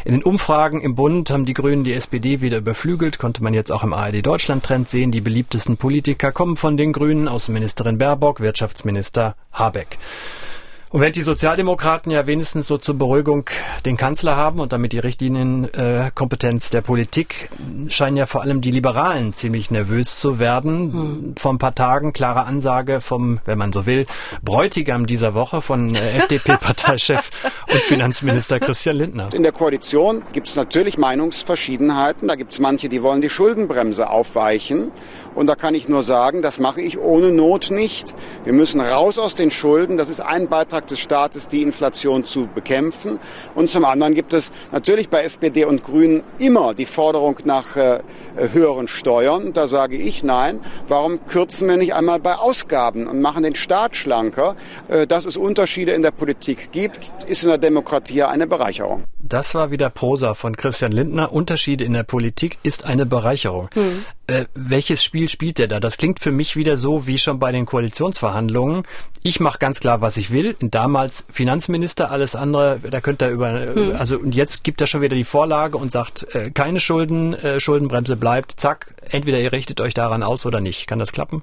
In 0.05 0.13
den 0.13 0.23
Umfragen 0.23 0.81
im 0.81 0.95
Bund 0.95 1.31
haben 1.31 1.45
die 1.45 1.55
Grünen 1.55 1.85
die 1.85 1.95
SPD 1.95 2.41
wieder 2.41 2.59
überflügelt, 2.59 3.19
konnte 3.19 3.43
man 3.43 3.55
jetzt 3.55 3.73
auch 3.73 3.85
im 3.85 3.93
ARD 3.93 4.25
Deutschland 4.25 4.65
Trend 4.65 4.91
sehen. 4.91 5.11
Die 5.11 5.21
beliebtesten 5.21 5.77
Politiker 5.77 6.33
kommen 6.33 6.57
von 6.57 6.77
den 6.81 6.95
Grünen, 6.95 7.29
Außenministerin 7.29 7.99
Baerbock, 7.99 8.41
Wirtschaftsminister 8.41 9.37
Habeck. 9.53 9.99
Und 10.93 11.03
während 11.03 11.15
die 11.15 11.23
Sozialdemokraten 11.23 12.11
ja 12.11 12.27
wenigstens 12.27 12.67
so 12.67 12.77
zur 12.77 12.99
Beruhigung 12.99 13.49
den 13.87 13.97
Kanzler 13.97 14.35
haben 14.35 14.59
und 14.59 14.73
damit 14.73 14.93
die 14.93 14.99
Richtlinienkompetenz 14.99 16.67
äh, 16.67 16.71
der 16.73 16.81
Politik, 16.81 17.49
scheinen 17.89 18.17
ja 18.17 18.27
vor 18.27 18.43
allem 18.43 18.61
die 18.61 18.73
Liberalen 18.73 19.33
ziemlich 19.35 19.71
nervös 19.71 20.19
zu 20.19 20.41
werden. 20.41 20.93
Hm. 20.93 21.35
Vor 21.39 21.53
ein 21.53 21.59
paar 21.59 21.77
Tagen 21.77 22.13
klare 22.13 22.45
Ansage 22.45 23.01
vom, 23.01 23.39
wenn 23.45 23.57
man 23.57 23.73
so 23.73 23.87
will, 23.87 24.07
Bräutigam 24.43 25.07
dieser 25.07 25.33
Woche 25.33 25.63
von 25.63 25.95
äh, 25.95 25.99
FDP-Parteichef 26.19 27.31
und 27.73 27.83
Finanzminister 27.83 28.59
Christian 28.59 28.97
Lindner. 28.97 29.29
In 29.33 29.43
der 29.43 29.53
Koalition 29.53 30.23
gibt 30.33 30.49
es 30.49 30.57
natürlich 30.57 30.99
Meinungsverschiedenheiten. 30.99 32.29
Da 32.29 32.35
gibt 32.35 32.53
es 32.53 32.59
manche, 32.59 32.89
die 32.89 33.03
wollen 33.03 33.21
die 33.21 33.31
Schuldenbremse 33.31 34.11
aufweichen. 34.11 34.91
Und 35.35 35.47
da 35.47 35.55
kann 35.55 35.75
ich 35.75 35.89
nur 35.89 36.03
sagen, 36.03 36.43
das 36.43 36.59
mache 36.59 36.81
ich 36.81 36.99
ohne 36.99 37.31
Not 37.31 37.71
nicht. 37.71 38.15
Wir 38.45 38.53
müssen 38.53 38.81
raus 38.81 39.19
aus 39.19 39.35
den 39.35 39.51
Schulden. 39.51 39.97
Das 39.97 40.09
ist 40.09 40.21
ein 40.21 40.49
Beitrag 40.49 40.89
des 40.89 40.99
Staates, 40.99 41.47
die 41.47 41.63
Inflation 41.63 42.25
zu 42.25 42.49
bekämpfen. 42.53 43.19
Und 43.55 43.71
zum 43.71 43.85
anderen 43.85 44.15
gibt 44.15 44.33
es 44.33 44.51
natürlich 44.73 45.09
bei 45.09 45.23
SPD 45.23 45.65
und 45.65 45.85
Grünen 45.85 46.23
immer 46.39 46.75
die 46.75 46.87
Forderung 46.87 47.37
nach 47.45 47.77
äh, 47.77 48.01
höheren 48.53 48.89
Steuern. 48.89 49.53
Da 49.53 49.69
sage 49.69 49.97
ich 49.97 50.25
nein. 50.25 50.61
Warum 50.89 51.25
kürzen 51.27 51.69
wir 51.69 51.77
nicht 51.77 51.95
einmal 51.95 52.19
bei 52.19 52.35
Ausgaben 52.35 53.07
und 53.07 53.21
machen 53.21 53.45
den 53.45 53.55
Staat 53.55 53.95
schlanker? 53.95 54.57
Äh, 54.89 55.07
dass 55.07 55.25
es 55.25 55.37
Unterschiede 55.37 55.93
in 55.93 56.03
der 56.03 56.11
Politik 56.11 56.73
gibt, 56.73 57.11
ist 57.29 57.45
in 57.45 57.51
der 57.51 57.60
Demokratie 57.61 58.25
eine 58.25 58.47
Bereicherung. 58.47 59.05
Das 59.21 59.55
war 59.55 59.71
wieder 59.71 59.91
Prosa 59.91 60.35
von 60.35 60.57
Christian 60.57 60.93
Lindner. 60.93 61.33
Unterschiede 61.33 61.85
in 61.85 61.93
der 61.93 62.03
Politik 62.03 62.59
ist 62.63 62.85
eine 62.85 63.07
Bereicherung. 63.07 63.69
Hm. 63.75 64.05
Äh, 64.27 64.47
welches 64.55 65.05
Spiel 65.05 65.29
spielt 65.29 65.59
der 65.59 65.69
da? 65.69 65.79
Das 65.79 65.97
klingt 65.97 66.19
für 66.21 66.33
mich 66.33 66.57
wieder 66.57 66.77
so 66.77 67.07
wie 67.07 67.19
schon 67.19 67.39
bei 67.39 67.53
den 67.53 67.67
Koalitionsverhandlungen. 67.67 68.85
Ich 69.23 69.39
mache 69.39 69.59
ganz 69.59 69.79
klar, 69.81 70.01
was 70.01 70.17
ich 70.17 70.33
will. 70.33 70.57
Damals 70.61 71.27
Finanzminister, 71.31 72.11
alles 72.11 72.35
andere, 72.35 72.81
da 72.81 73.01
könnte 73.01 73.27
er 73.27 73.31
über, 73.31 73.53
hm. 73.53 73.95
also 73.97 74.19
und 74.19 74.35
jetzt 74.35 74.65
gibt 74.65 74.81
er 74.81 74.87
schon 74.87 75.03
wieder 75.03 75.17
die 75.17 75.25
Vorlage 75.25 75.79
und 75.79 75.93
sagt, 75.93 76.35
äh, 76.35 76.51
keine 76.51 76.81
Schulden, 76.81 77.35
äh, 77.35 77.61
Schuldenbremse 77.61 78.17
bleibt, 78.17 78.59
zack, 78.59 78.95
entweder 79.09 79.39
ihr 79.39 79.53
richtet 79.53 79.81
euch 79.81 79.95
daran 79.95 80.23
aus 80.23 80.47
oder 80.47 80.61
nicht. 80.61 80.87
Kann 80.87 80.99
das 80.99 81.13
klappen? 81.13 81.43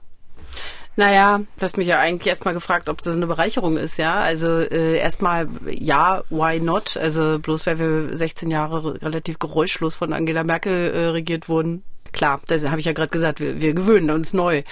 Naja, 0.98 1.38
du 1.38 1.62
hast 1.62 1.78
mich 1.78 1.88
ja 1.88 2.00
eigentlich 2.00 2.28
erstmal 2.28 2.56
gefragt, 2.56 2.90
ob 2.90 3.02
das 3.02 3.16
eine 3.16 3.28
Bereicherung 3.28 3.78
ist, 3.78 3.98
ja. 3.98 4.16
Also 4.16 4.48
äh, 4.48 4.98
erstmal 4.98 5.48
ja, 5.70 6.24
why 6.30 6.60
not? 6.60 6.98
Also 6.98 7.38
bloß 7.38 7.68
weil 7.68 7.78
wir 7.78 8.18
16 8.18 8.50
Jahre 8.50 9.00
relativ 9.02 9.38
geräuschlos 9.38 9.94
von 9.94 10.12
Angela 10.12 10.44
Merkel 10.44 10.92
äh, 10.92 11.06
regiert 11.10 11.50
wurden, 11.50 11.84
Klar, 12.14 12.42
das 12.48 12.66
habe 12.68 12.80
ich 12.80 12.86
ja 12.86 12.94
gerade 12.94 13.10
gesagt, 13.10 13.40
wir, 13.40 13.62
wir 13.62 13.74
gewöhnen 13.74 14.10
uns 14.10 14.34
neu. 14.34 14.64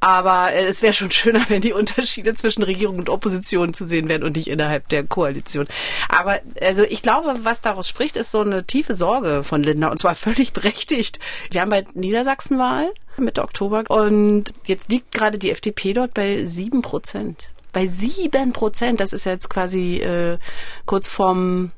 Aber 0.00 0.52
äh, 0.52 0.64
es 0.64 0.82
wäre 0.82 0.92
schon 0.92 1.10
schöner, 1.10 1.44
wenn 1.48 1.60
die 1.60 1.72
Unterschiede 1.72 2.34
zwischen 2.34 2.62
Regierung 2.64 2.98
und 2.98 3.08
Opposition 3.08 3.74
zu 3.74 3.86
sehen 3.86 4.08
wären 4.08 4.24
und 4.24 4.36
nicht 4.36 4.48
innerhalb 4.48 4.88
der 4.88 5.04
Koalition. 5.04 5.68
Aber 6.08 6.40
also 6.60 6.82
ich 6.82 7.02
glaube, 7.02 7.36
was 7.42 7.60
daraus 7.60 7.88
spricht, 7.88 8.16
ist 8.16 8.32
so 8.32 8.40
eine 8.40 8.64
tiefe 8.64 8.94
Sorge 8.94 9.42
von 9.44 9.62
Lindner 9.62 9.90
und 9.90 9.98
zwar 9.98 10.14
völlig 10.14 10.52
berechtigt. 10.52 11.20
Wir 11.50 11.60
haben 11.60 11.70
bald 11.70 11.94
Niedersachsenwahl 11.94 12.90
Mitte 13.20 13.42
Oktober 13.42 13.84
und 13.88 14.52
jetzt 14.66 14.90
liegt 14.90 15.12
gerade 15.12 15.38
die 15.38 15.50
FDP 15.50 15.92
dort 15.92 16.14
bei 16.14 16.44
sieben 16.46 16.82
Prozent. 16.82 17.48
Bei 17.72 17.86
sieben 17.86 18.52
Prozent, 18.52 19.00
das 19.00 19.12
ist 19.12 19.24
jetzt 19.24 19.50
quasi 19.50 19.96
äh, 19.96 20.38
kurz 20.86 21.08
vorm 21.08 21.70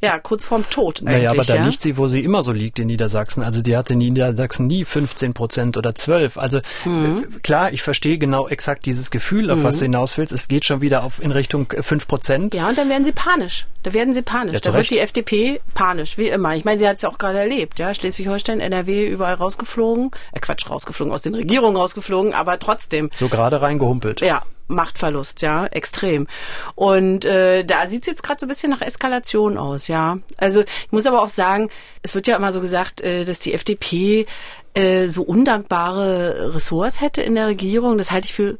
ja, 0.00 0.18
kurz 0.18 0.44
vorm 0.44 0.68
Tod 0.68 1.00
eigentlich. 1.00 1.16
Naja, 1.16 1.30
aber 1.30 1.44
da 1.44 1.56
ja? 1.56 1.64
liegt 1.66 1.82
sie, 1.82 1.96
wo 1.96 2.08
sie 2.08 2.20
immer 2.20 2.42
so 2.42 2.52
liegt 2.52 2.78
in 2.78 2.86
Niedersachsen. 2.86 3.42
Also 3.42 3.62
die 3.62 3.76
hatte 3.76 3.94
in 3.94 4.00
Niedersachsen 4.00 4.66
nie 4.66 4.84
15 4.84 5.34
Prozent 5.34 5.76
oder 5.76 5.94
12. 5.94 6.38
Also 6.38 6.60
mhm. 6.84 7.26
Äh, 7.36 7.38
klar, 7.40 7.72
ich 7.72 7.82
verstehe 7.82 8.18
genau 8.18 8.48
exakt 8.48 8.86
dieses 8.86 9.10
Gefühl, 9.10 9.50
auf 9.50 9.58
mhm. 9.58 9.64
was 9.64 9.78
du 9.78 9.84
hinaus 9.84 10.18
willst. 10.18 10.32
Es 10.32 10.48
geht 10.48 10.64
schon 10.64 10.80
wieder 10.80 11.04
auf 11.04 11.22
in 11.22 11.30
Richtung 11.30 11.66
5 11.68 12.06
Prozent. 12.06 12.54
Ja, 12.54 12.68
und 12.68 12.78
dann 12.78 12.88
werden 12.88 13.04
sie 13.04 13.12
panisch. 13.12 13.66
Da 13.82 13.92
werden 13.92 14.14
sie 14.14 14.22
panisch. 14.22 14.54
Ja, 14.54 14.60
da 14.60 14.74
wird 14.74 14.90
die 14.90 14.98
FDP 14.98 15.60
panisch, 15.74 16.18
wie 16.18 16.28
immer. 16.28 16.56
Ich 16.56 16.64
meine, 16.64 16.78
sie 16.78 16.88
hat 16.88 16.96
es 16.96 17.02
ja 17.02 17.08
auch 17.08 17.18
gerade 17.18 17.38
erlebt, 17.38 17.78
ja. 17.78 17.94
Schleswig-Holstein, 17.94 18.60
NRW, 18.60 19.06
überall 19.06 19.34
rausgeflogen. 19.34 20.10
Äh, 20.32 20.40
Quatsch, 20.40 20.68
rausgeflogen, 20.68 21.14
aus 21.14 21.22
den 21.22 21.34
Regierungen 21.34 21.76
rausgeflogen, 21.76 22.34
aber 22.34 22.58
trotzdem. 22.58 23.10
So 23.16 23.28
gerade 23.28 23.62
reingehumpelt. 23.62 24.20
Ja, 24.20 24.42
Machtverlust, 24.68 25.42
ja, 25.42 25.66
extrem. 25.66 26.26
Und 26.74 27.24
äh, 27.24 27.64
da 27.64 27.86
sieht 27.86 28.02
es 28.02 28.08
jetzt 28.08 28.22
gerade 28.22 28.40
so 28.40 28.46
ein 28.46 28.48
bisschen 28.48 28.70
nach 28.70 28.80
Eskalation 28.80 29.58
aus, 29.58 29.88
ja. 29.88 30.18
Also 30.36 30.62
ich 30.62 30.92
muss 30.92 31.06
aber 31.06 31.22
auch 31.22 31.28
sagen, 31.28 31.68
es 32.02 32.14
wird 32.14 32.26
ja 32.26 32.36
immer 32.36 32.52
so 32.52 32.60
gesagt, 32.60 33.00
äh, 33.00 33.24
dass 33.24 33.38
die 33.38 33.54
FDP 33.54 34.26
äh, 34.74 35.08
so 35.08 35.22
undankbare 35.22 36.54
Ressorts 36.54 37.00
hätte 37.00 37.22
in 37.22 37.34
der 37.34 37.46
Regierung. 37.46 37.98
Das 37.98 38.10
halte 38.10 38.26
ich 38.26 38.34
für 38.34 38.58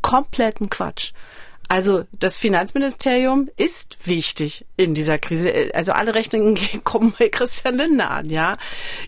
kompletten 0.00 0.70
Quatsch. 0.70 1.12
Also 1.68 2.04
das 2.12 2.36
Finanzministerium 2.36 3.48
ist 3.56 3.96
wichtig 4.04 4.66
in 4.82 4.94
dieser 4.94 5.18
Krise. 5.18 5.70
Also 5.74 5.92
alle 5.92 6.14
Rechnungen 6.14 6.56
kommen 6.84 7.14
bei 7.18 7.28
Christian 7.28 7.76
Lindner 7.76 8.10
an, 8.10 8.30
ja. 8.30 8.56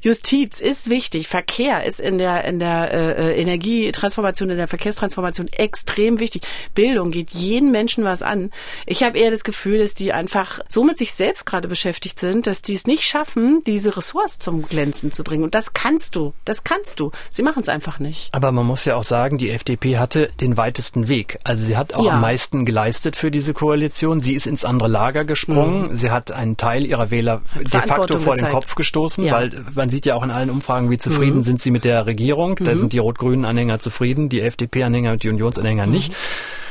Justiz 0.02 0.60
ist 0.60 0.88
wichtig, 0.88 1.28
Verkehr 1.28 1.84
ist 1.84 2.00
in 2.00 2.18
der 2.18 2.44
in 2.44 2.58
der 2.58 2.92
äh, 2.92 3.40
Energietransformation, 3.40 4.50
in 4.50 4.56
der 4.56 4.68
Verkehrstransformation 4.68 5.48
extrem 5.48 6.18
wichtig. 6.20 6.42
Bildung 6.74 7.10
geht 7.10 7.30
jeden 7.30 7.70
Menschen 7.70 8.04
was 8.04 8.22
an. 8.22 8.50
Ich 8.86 9.02
habe 9.02 9.18
eher 9.18 9.30
das 9.30 9.44
Gefühl, 9.44 9.78
dass 9.78 9.94
die 9.94 10.12
einfach 10.12 10.60
so 10.68 10.84
mit 10.84 10.98
sich 10.98 11.12
selbst 11.12 11.46
gerade 11.46 11.68
beschäftigt 11.68 12.18
sind, 12.18 12.46
dass 12.46 12.62
die 12.62 12.74
es 12.74 12.86
nicht 12.86 13.04
schaffen, 13.04 13.62
diese 13.66 13.96
Ressource 13.96 14.38
zum 14.38 14.62
Glänzen 14.62 15.10
zu 15.10 15.24
bringen. 15.24 15.44
Und 15.44 15.54
das 15.54 15.72
kannst 15.72 16.16
du, 16.16 16.34
das 16.44 16.64
kannst 16.64 17.00
du. 17.00 17.10
Sie 17.30 17.42
machen 17.42 17.62
es 17.62 17.68
einfach 17.68 17.98
nicht. 17.98 18.28
Aber 18.32 18.52
man 18.52 18.66
muss 18.66 18.84
ja 18.84 18.96
auch 18.96 19.04
sagen, 19.04 19.38
die 19.38 19.50
FDP 19.50 19.98
hatte 19.98 20.30
den 20.40 20.56
weitesten 20.56 21.08
Weg. 21.08 21.38
Also 21.44 21.64
sie 21.64 21.76
hat 21.76 21.94
auch 21.94 22.04
ja. 22.04 22.12
am 22.12 22.20
meisten 22.20 22.44
meisten 22.54 22.64
geleistet 22.64 23.16
für 23.16 23.30
diese 23.30 23.54
Koalition. 23.54 24.20
Sie 24.20 24.34
ist 24.34 24.46
ins 24.46 24.64
andere 24.64 24.88
Lager 24.88 25.24
gesprungen. 25.24 25.63
Mhm. 25.63 25.63
Sie 25.92 26.10
hat 26.10 26.32
einen 26.32 26.56
Teil 26.56 26.84
ihrer 26.86 27.10
Wähler 27.10 27.42
de 27.54 27.80
facto 27.80 28.18
vor 28.18 28.36
den 28.36 28.48
Kopf 28.48 28.74
gestoßen, 28.74 29.24
ja. 29.24 29.32
weil 29.32 29.64
man 29.74 29.90
sieht 29.90 30.06
ja 30.06 30.14
auch 30.14 30.22
in 30.22 30.30
allen 30.30 30.50
Umfragen, 30.50 30.90
wie 30.90 30.98
zufrieden 30.98 31.38
mhm. 31.38 31.44
sind 31.44 31.62
sie 31.62 31.70
mit 31.70 31.84
der 31.84 32.06
Regierung. 32.06 32.56
Da 32.56 32.74
mhm. 32.74 32.78
sind 32.78 32.92
die 32.92 32.98
rot-grünen 32.98 33.44
Anhänger 33.44 33.78
zufrieden, 33.78 34.28
die 34.28 34.40
FDP-Anhänger 34.40 35.12
und 35.12 35.22
die 35.22 35.28
Unionsanhänger 35.28 35.86
nicht. 35.86 36.10
Mhm. 36.10 36.16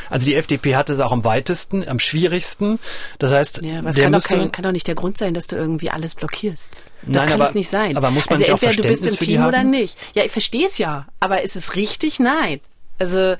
Also 0.10 0.28
die 0.28 0.36
FDP 0.36 0.76
hatte 0.76 0.94
es 0.94 1.00
auch 1.00 1.12
am 1.12 1.24
weitesten, 1.24 1.88
am 1.88 1.98
schwierigsten. 1.98 2.78
Das 3.18 3.32
heißt, 3.32 3.62
ja, 3.64 3.80
aber 3.80 3.90
es 3.90 3.96
kann, 3.96 4.12
doch 4.12 4.24
kein, 4.24 4.52
kann 4.52 4.64
doch 4.64 4.72
nicht 4.72 4.88
der 4.88 4.94
Grund 4.94 5.18
sein, 5.18 5.34
dass 5.34 5.48
du 5.48 5.56
irgendwie 5.56 5.90
alles 5.90 6.14
blockierst. 6.14 6.84
Das 7.02 7.16
Nein, 7.16 7.26
kann 7.26 7.42
aber, 7.42 7.50
es 7.50 7.56
nicht 7.56 7.70
sein. 7.70 7.98
Aber 7.98 8.12
muss 8.12 8.30
man 8.30 8.40
also 8.40 8.52
nicht 8.52 8.64
entweder 8.64 8.84
du 8.84 8.88
bist 8.90 9.08
im 9.08 9.18
Team 9.18 9.44
oder 9.44 9.64
nicht. 9.64 9.98
Ja, 10.14 10.24
ich 10.24 10.32
verstehe 10.32 10.68
es 10.68 10.78
ja. 10.78 11.08
Aber 11.20 11.42
ist 11.42 11.56
es 11.56 11.76
richtig? 11.76 12.20
Nein. 12.20 12.60
Also 13.00 13.36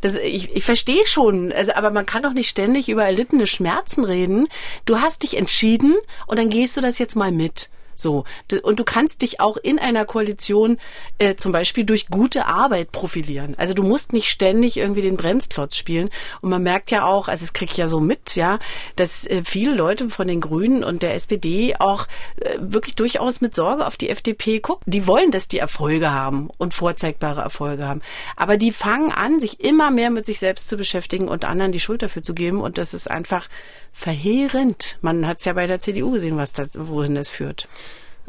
das, 0.00 0.14
ich, 0.16 0.54
ich 0.54 0.64
verstehe 0.64 1.06
schon, 1.06 1.52
also, 1.52 1.72
aber 1.74 1.90
man 1.90 2.06
kann 2.06 2.22
doch 2.22 2.32
nicht 2.32 2.48
ständig 2.48 2.88
über 2.88 3.04
erlittene 3.04 3.46
Schmerzen 3.46 4.04
reden. 4.04 4.48
Du 4.84 5.00
hast 5.00 5.22
dich 5.22 5.36
entschieden 5.36 5.96
und 6.26 6.38
dann 6.38 6.50
gehst 6.50 6.76
du 6.76 6.80
das 6.80 6.98
jetzt 6.98 7.16
mal 7.16 7.32
mit. 7.32 7.70
So. 7.98 8.24
Und 8.62 8.78
du 8.78 8.84
kannst 8.84 9.22
dich 9.22 9.40
auch 9.40 9.56
in 9.56 9.78
einer 9.78 10.04
Koalition 10.04 10.78
äh, 11.18 11.34
zum 11.34 11.52
Beispiel 11.52 11.84
durch 11.84 12.08
gute 12.08 12.46
Arbeit 12.46 12.92
profilieren. 12.92 13.54
Also 13.58 13.74
du 13.74 13.82
musst 13.82 14.12
nicht 14.12 14.28
ständig 14.28 14.76
irgendwie 14.76 15.02
den 15.02 15.16
Bremsklotz 15.16 15.76
spielen. 15.76 16.10
Und 16.40 16.50
man 16.50 16.62
merkt 16.62 16.90
ja 16.90 17.04
auch, 17.04 17.28
also 17.28 17.44
es 17.44 17.52
kriege 17.52 17.72
ich 17.72 17.78
ja 17.78 17.88
so 17.88 18.00
mit, 18.00 18.36
ja, 18.36 18.58
dass 18.96 19.26
äh, 19.26 19.42
viele 19.44 19.74
Leute 19.74 20.10
von 20.10 20.28
den 20.28 20.40
Grünen 20.40 20.84
und 20.84 21.02
der 21.02 21.14
SPD 21.14 21.74
auch 21.78 22.06
äh, 22.40 22.56
wirklich 22.60 22.94
durchaus 22.94 23.40
mit 23.40 23.54
Sorge 23.54 23.86
auf 23.86 23.96
die 23.96 24.10
FDP 24.10 24.60
gucken. 24.60 24.84
Die 24.86 25.06
wollen, 25.06 25.30
dass 25.30 25.48
die 25.48 25.58
Erfolge 25.58 26.12
haben 26.12 26.50
und 26.58 26.74
vorzeigbare 26.74 27.40
Erfolge 27.40 27.86
haben. 27.86 28.02
Aber 28.36 28.56
die 28.56 28.72
fangen 28.72 29.10
an, 29.10 29.40
sich 29.40 29.60
immer 29.60 29.90
mehr 29.90 30.10
mit 30.10 30.26
sich 30.26 30.38
selbst 30.38 30.68
zu 30.68 30.76
beschäftigen 30.76 31.28
und 31.28 31.44
anderen 31.44 31.72
die 31.72 31.80
Schuld 31.80 32.02
dafür 32.02 32.22
zu 32.22 32.34
geben. 32.34 32.60
Und 32.60 32.78
das 32.78 32.94
ist 32.94 33.10
einfach 33.10 33.48
verheerend. 33.92 34.98
Man 35.00 35.26
hat 35.26 35.40
es 35.40 35.44
ja 35.44 35.52
bei 35.54 35.66
der 35.66 35.80
CDU 35.80 36.12
gesehen, 36.12 36.36
was 36.36 36.52
das, 36.52 36.68
wohin 36.74 37.14
das 37.14 37.28
führt. 37.28 37.68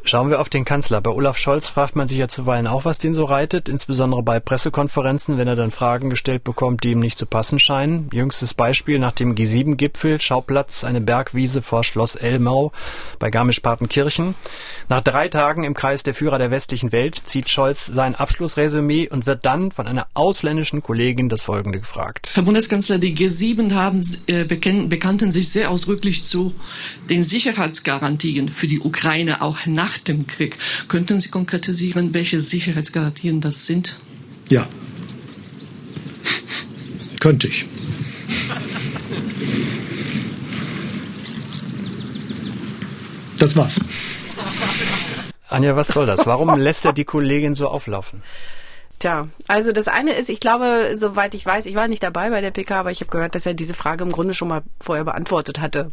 Schauen 0.06 0.30
wir 0.30 0.40
auf 0.40 0.50
den 0.50 0.66
Kanzler. 0.66 1.02
Bei 1.02 1.12
Olaf 1.12 1.38
Scholz 1.38 1.70
fragt 1.70 1.96
man 1.96 2.08
sich 2.08 2.18
ja 2.18 2.28
zuweilen 2.28 2.68
auch, 2.68 2.86
was 2.86 2.98
den 2.98 3.16
so 3.16 3.24
reitet, 3.24 3.70
insbesondere 3.70 4.24
bei 4.24 4.40
Pressekonferenzen, 4.40 5.38
wenn 5.38 5.48
er 5.48 5.56
dann 5.56 5.72
Fragen 5.72 6.10
gestellt 6.10 6.44
bekommt, 6.44 6.84
die 6.84 6.92
ihm 6.92 7.00
nicht 7.00 7.18
zu 7.18 7.26
passen 7.26 7.60
scheinen. 7.60 8.10
Jüngstes 8.12 8.54
Beispiel 8.54 9.00
nach 9.00 9.12
dem 9.12 9.36
G7-Gipfel, 9.36 10.20
Schauplatz 10.20 10.84
eine 10.84 11.02
Bergwiese 11.02 11.62
vor 11.62 11.84
Schloss 11.84 12.16
Elmau 12.16 12.72
bei 13.20 13.30
Garmisch-Partenkirchen. 13.30 14.36
Nach 14.88 15.02
drei 15.02 15.28
Tagen 15.28 15.64
im 15.64 15.74
Kreis 15.74 16.04
der 16.04 16.14
Führer 16.14 16.38
der 16.38 16.52
westlichen 16.52 16.92
Welt 16.92 17.16
zieht 17.16 17.50
Scholz 17.50 17.86
sein 17.86 18.16
Abschlussresümee 18.16 19.10
und 19.10 19.26
wird 19.26 19.46
dann 19.46 19.72
von 19.72 19.88
einer 19.88 20.08
ausländischen 20.14 20.82
Kollegin 20.82 21.30
das 21.30 21.44
Folgende 21.44 21.80
gefragt. 21.80 22.32
Herr 22.34 22.44
Bundeskanzler, 22.44 22.98
die 22.98 23.16
G7 23.16 23.74
haben, 23.74 24.06
äh, 24.28 24.46
bekannten 24.46 25.32
sich 25.32 25.50
sehr 25.50 25.70
ausdrücklich 25.70 26.24
zu 26.24 26.54
den 27.10 27.24
Sicherheitsgarantien 27.24 28.50
für 28.50 28.68
die 28.68 28.80
Ukraine 28.80 29.42
auch 29.42 29.66
nach 29.66 29.89
nach 29.90 29.98
dem 29.98 30.28
Krieg. 30.28 30.58
Könnten 30.88 31.20
Sie 31.20 31.30
konkretisieren, 31.30 32.14
welche 32.14 32.42
Sicherheitsgarantien 32.42 33.42
das 33.42 33.66
sind? 33.66 33.98
Ja. 34.50 34.68
Könnte 37.20 37.48
ich. 37.48 37.66
Das 43.38 43.56
war's. 43.56 43.80
Anja, 45.48 45.76
was 45.76 45.88
soll 45.88 46.06
das? 46.06 46.26
Warum 46.28 46.60
lässt 46.60 46.86
er 46.86 46.94
die 46.94 47.06
Kollegin 47.06 47.56
so 47.56 47.68
auflaufen? 47.68 48.22
Tja, 49.00 49.30
also 49.48 49.72
das 49.72 49.88
eine 49.88 50.12
ist, 50.12 50.30
ich 50.30 50.42
glaube, 50.42 50.94
soweit 50.96 51.34
ich 51.34 51.46
weiß, 51.46 51.66
ich 51.66 51.76
war 51.76 51.88
nicht 51.88 52.04
dabei 52.04 52.30
bei 52.30 52.42
der 52.42 52.52
PK, 52.52 52.82
aber 52.82 52.92
ich 52.92 53.00
habe 53.00 53.10
gehört, 53.10 53.34
dass 53.34 53.46
er 53.46 53.54
diese 53.54 53.74
Frage 53.74 54.04
im 54.04 54.12
Grunde 54.12 54.34
schon 54.34 54.50
mal 54.50 54.62
vorher 54.80 55.06
beantwortet 55.06 55.62
hatte 55.62 55.92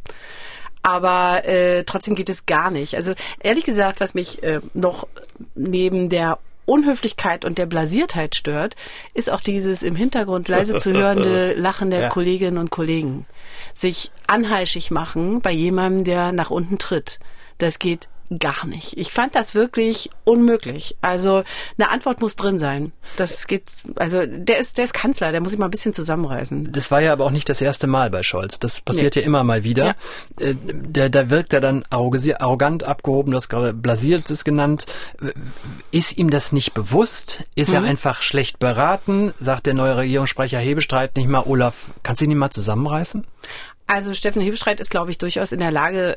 aber 0.83 1.45
äh, 1.47 1.85
trotzdem 1.85 2.15
geht 2.15 2.29
es 2.29 2.47
gar 2.47 2.71
nicht. 2.71 2.95
Also 2.95 3.13
ehrlich 3.41 3.65
gesagt, 3.65 4.01
was 4.01 4.15
mich 4.15 4.43
äh, 4.43 4.61
noch 4.75 5.07
neben 5.55 6.09
der 6.09 6.39
Unhöflichkeit 6.67 7.45
und 7.45 7.59
der 7.59 7.67
Blasiertheit 7.67 8.35
stört, 8.35 8.75
ist 9.15 9.31
auch 9.31 9.41
dieses 9.41 9.83
im 9.83 9.97
Hintergrund 9.97 10.49
leise 10.49 10.79
zu 10.79 10.93
hörende 10.93 11.55
Lachen 11.57 11.91
der 11.91 12.03
ja. 12.03 12.09
Kolleginnen 12.09 12.59
und 12.59 12.71
Kollegen. 12.71 13.27
Sich 13.73 14.11
anheischig 14.27 14.91
machen 14.91 15.41
bei 15.41 15.53
jemandem, 15.53 16.05
der 16.05 16.33
nach 16.33 16.51
unten 16.51 16.79
tritt. 16.79 17.21
Das 17.59 17.79
geht 17.79 18.09
gar 18.39 18.67
nicht. 18.67 18.97
Ich 18.97 19.11
fand 19.11 19.35
das 19.35 19.55
wirklich 19.55 20.11
unmöglich. 20.25 20.97
Also 21.01 21.45
eine 21.79 21.91
Antwort 21.91 22.21
muss 22.21 22.37
drin 22.37 22.59
sein. 22.59 22.93
Das 23.17 23.47
geht, 23.47 23.65
also 23.97 24.25
der 24.27 24.59
ist, 24.59 24.79
der 24.79 24.85
ist 24.85 24.95
Kanzler, 24.95 25.33
der 25.33 25.41
muss 25.41 25.51
sich 25.51 25.59
mal 25.59 25.67
ein 25.67 25.71
bisschen 25.71 25.95
zusammenreißen. 25.95 26.73
Das 26.73 26.91
war 26.91 27.01
ja 27.01 27.13
aber 27.13 27.25
auch 27.25 27.31
nicht 27.31 27.49
das 27.49 27.61
erste 27.61 27.87
Mal 27.87 28.11
bei 28.11 28.23
Scholz. 28.23 28.59
Das 28.59 28.81
passiert 28.81 29.17
nee. 29.17 29.23
ja 29.23 29.27
immer 29.27 29.45
mal 29.45 29.65
wieder. 29.65 29.95
Ja. 30.41 30.47
Äh, 30.47 30.55
da 31.11 31.31
wirkt 31.31 31.53
er 31.53 31.61
dann 31.61 31.85
arrogant 31.91 32.85
abgehoben, 32.85 33.31
du 33.31 33.37
hast 33.37 33.49
gerade 33.49 33.73
blasiert 33.73 34.31
es 34.31 34.45
genannt. 34.45 34.87
Ist 35.91 36.19
ihm 36.19 36.31
das 36.31 36.53
nicht 36.53 36.75
bewusst? 36.75 37.45
Ist 37.55 37.69
mhm. 37.69 37.75
er 37.75 37.83
einfach 37.85 38.23
schlecht 38.23 38.59
beraten? 38.59 39.33
Sagt 39.39 39.67
der 39.67 39.75
neue 39.75 39.97
Regierungssprecher 39.97 40.59
Hebestreit 40.59 41.17
nicht 41.17 41.29
mal, 41.29 41.45
Olaf, 41.47 41.91
kannst 42.03 42.21
du 42.21 42.25
ihn 42.25 42.31
nicht 42.31 42.39
mal 42.39 42.51
zusammenreißen? 42.51 43.27
Also 43.87 44.15
Steffen 44.15 44.43
Hebestreit 44.43 44.81
ist, 44.81 44.91
glaube 44.91 45.11
ich, 45.11 45.19
durchaus 45.19 45.53
in 45.53 45.61
der 45.61 45.71
Lage, 45.71 46.15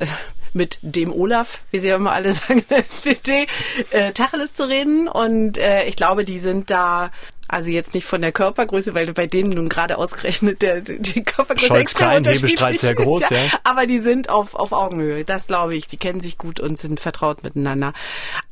mit 0.52 0.78
dem 0.82 1.12
Olaf, 1.12 1.60
wie 1.70 1.78
sie 1.78 1.88
ja 1.88 1.96
immer 1.96 2.12
alle 2.12 2.32
sagen, 2.32 2.64
der 2.68 2.78
SPD, 2.78 3.46
äh, 3.90 4.12
Tacheles 4.12 4.54
zu 4.54 4.68
reden. 4.68 5.08
Und 5.08 5.58
äh, 5.58 5.84
ich 5.84 5.96
glaube, 5.96 6.24
die 6.24 6.38
sind 6.38 6.70
da 6.70 7.10
also 7.50 7.68
jetzt 7.70 7.94
nicht 7.94 8.04
von 8.04 8.20
der 8.20 8.30
Körpergröße, 8.30 8.94
weil 8.94 9.12
bei 9.12 9.26
denen 9.26 9.50
nun 9.50 9.68
gerade 9.68 9.98
ausgerechnet 9.98 10.62
der, 10.62 10.82
die 10.82 11.24
Körpergröße 11.24 11.66
Scholz 11.66 11.80
extrem 11.80 12.06
klein, 12.06 12.16
unterschiedlich 12.18 12.80
sehr 12.80 12.94
groß, 12.94 13.24
ist, 13.24 13.30
ja. 13.32 13.38
ja. 13.38 13.50
Aber 13.64 13.86
die 13.88 13.98
sind 13.98 14.28
auf, 14.28 14.54
auf 14.54 14.70
Augenhöhe, 14.70 15.24
das 15.24 15.48
glaube 15.48 15.74
ich. 15.74 15.88
Die 15.88 15.96
kennen 15.96 16.20
sich 16.20 16.38
gut 16.38 16.60
und 16.60 16.78
sind 16.78 17.00
vertraut 17.00 17.42
miteinander. 17.42 17.92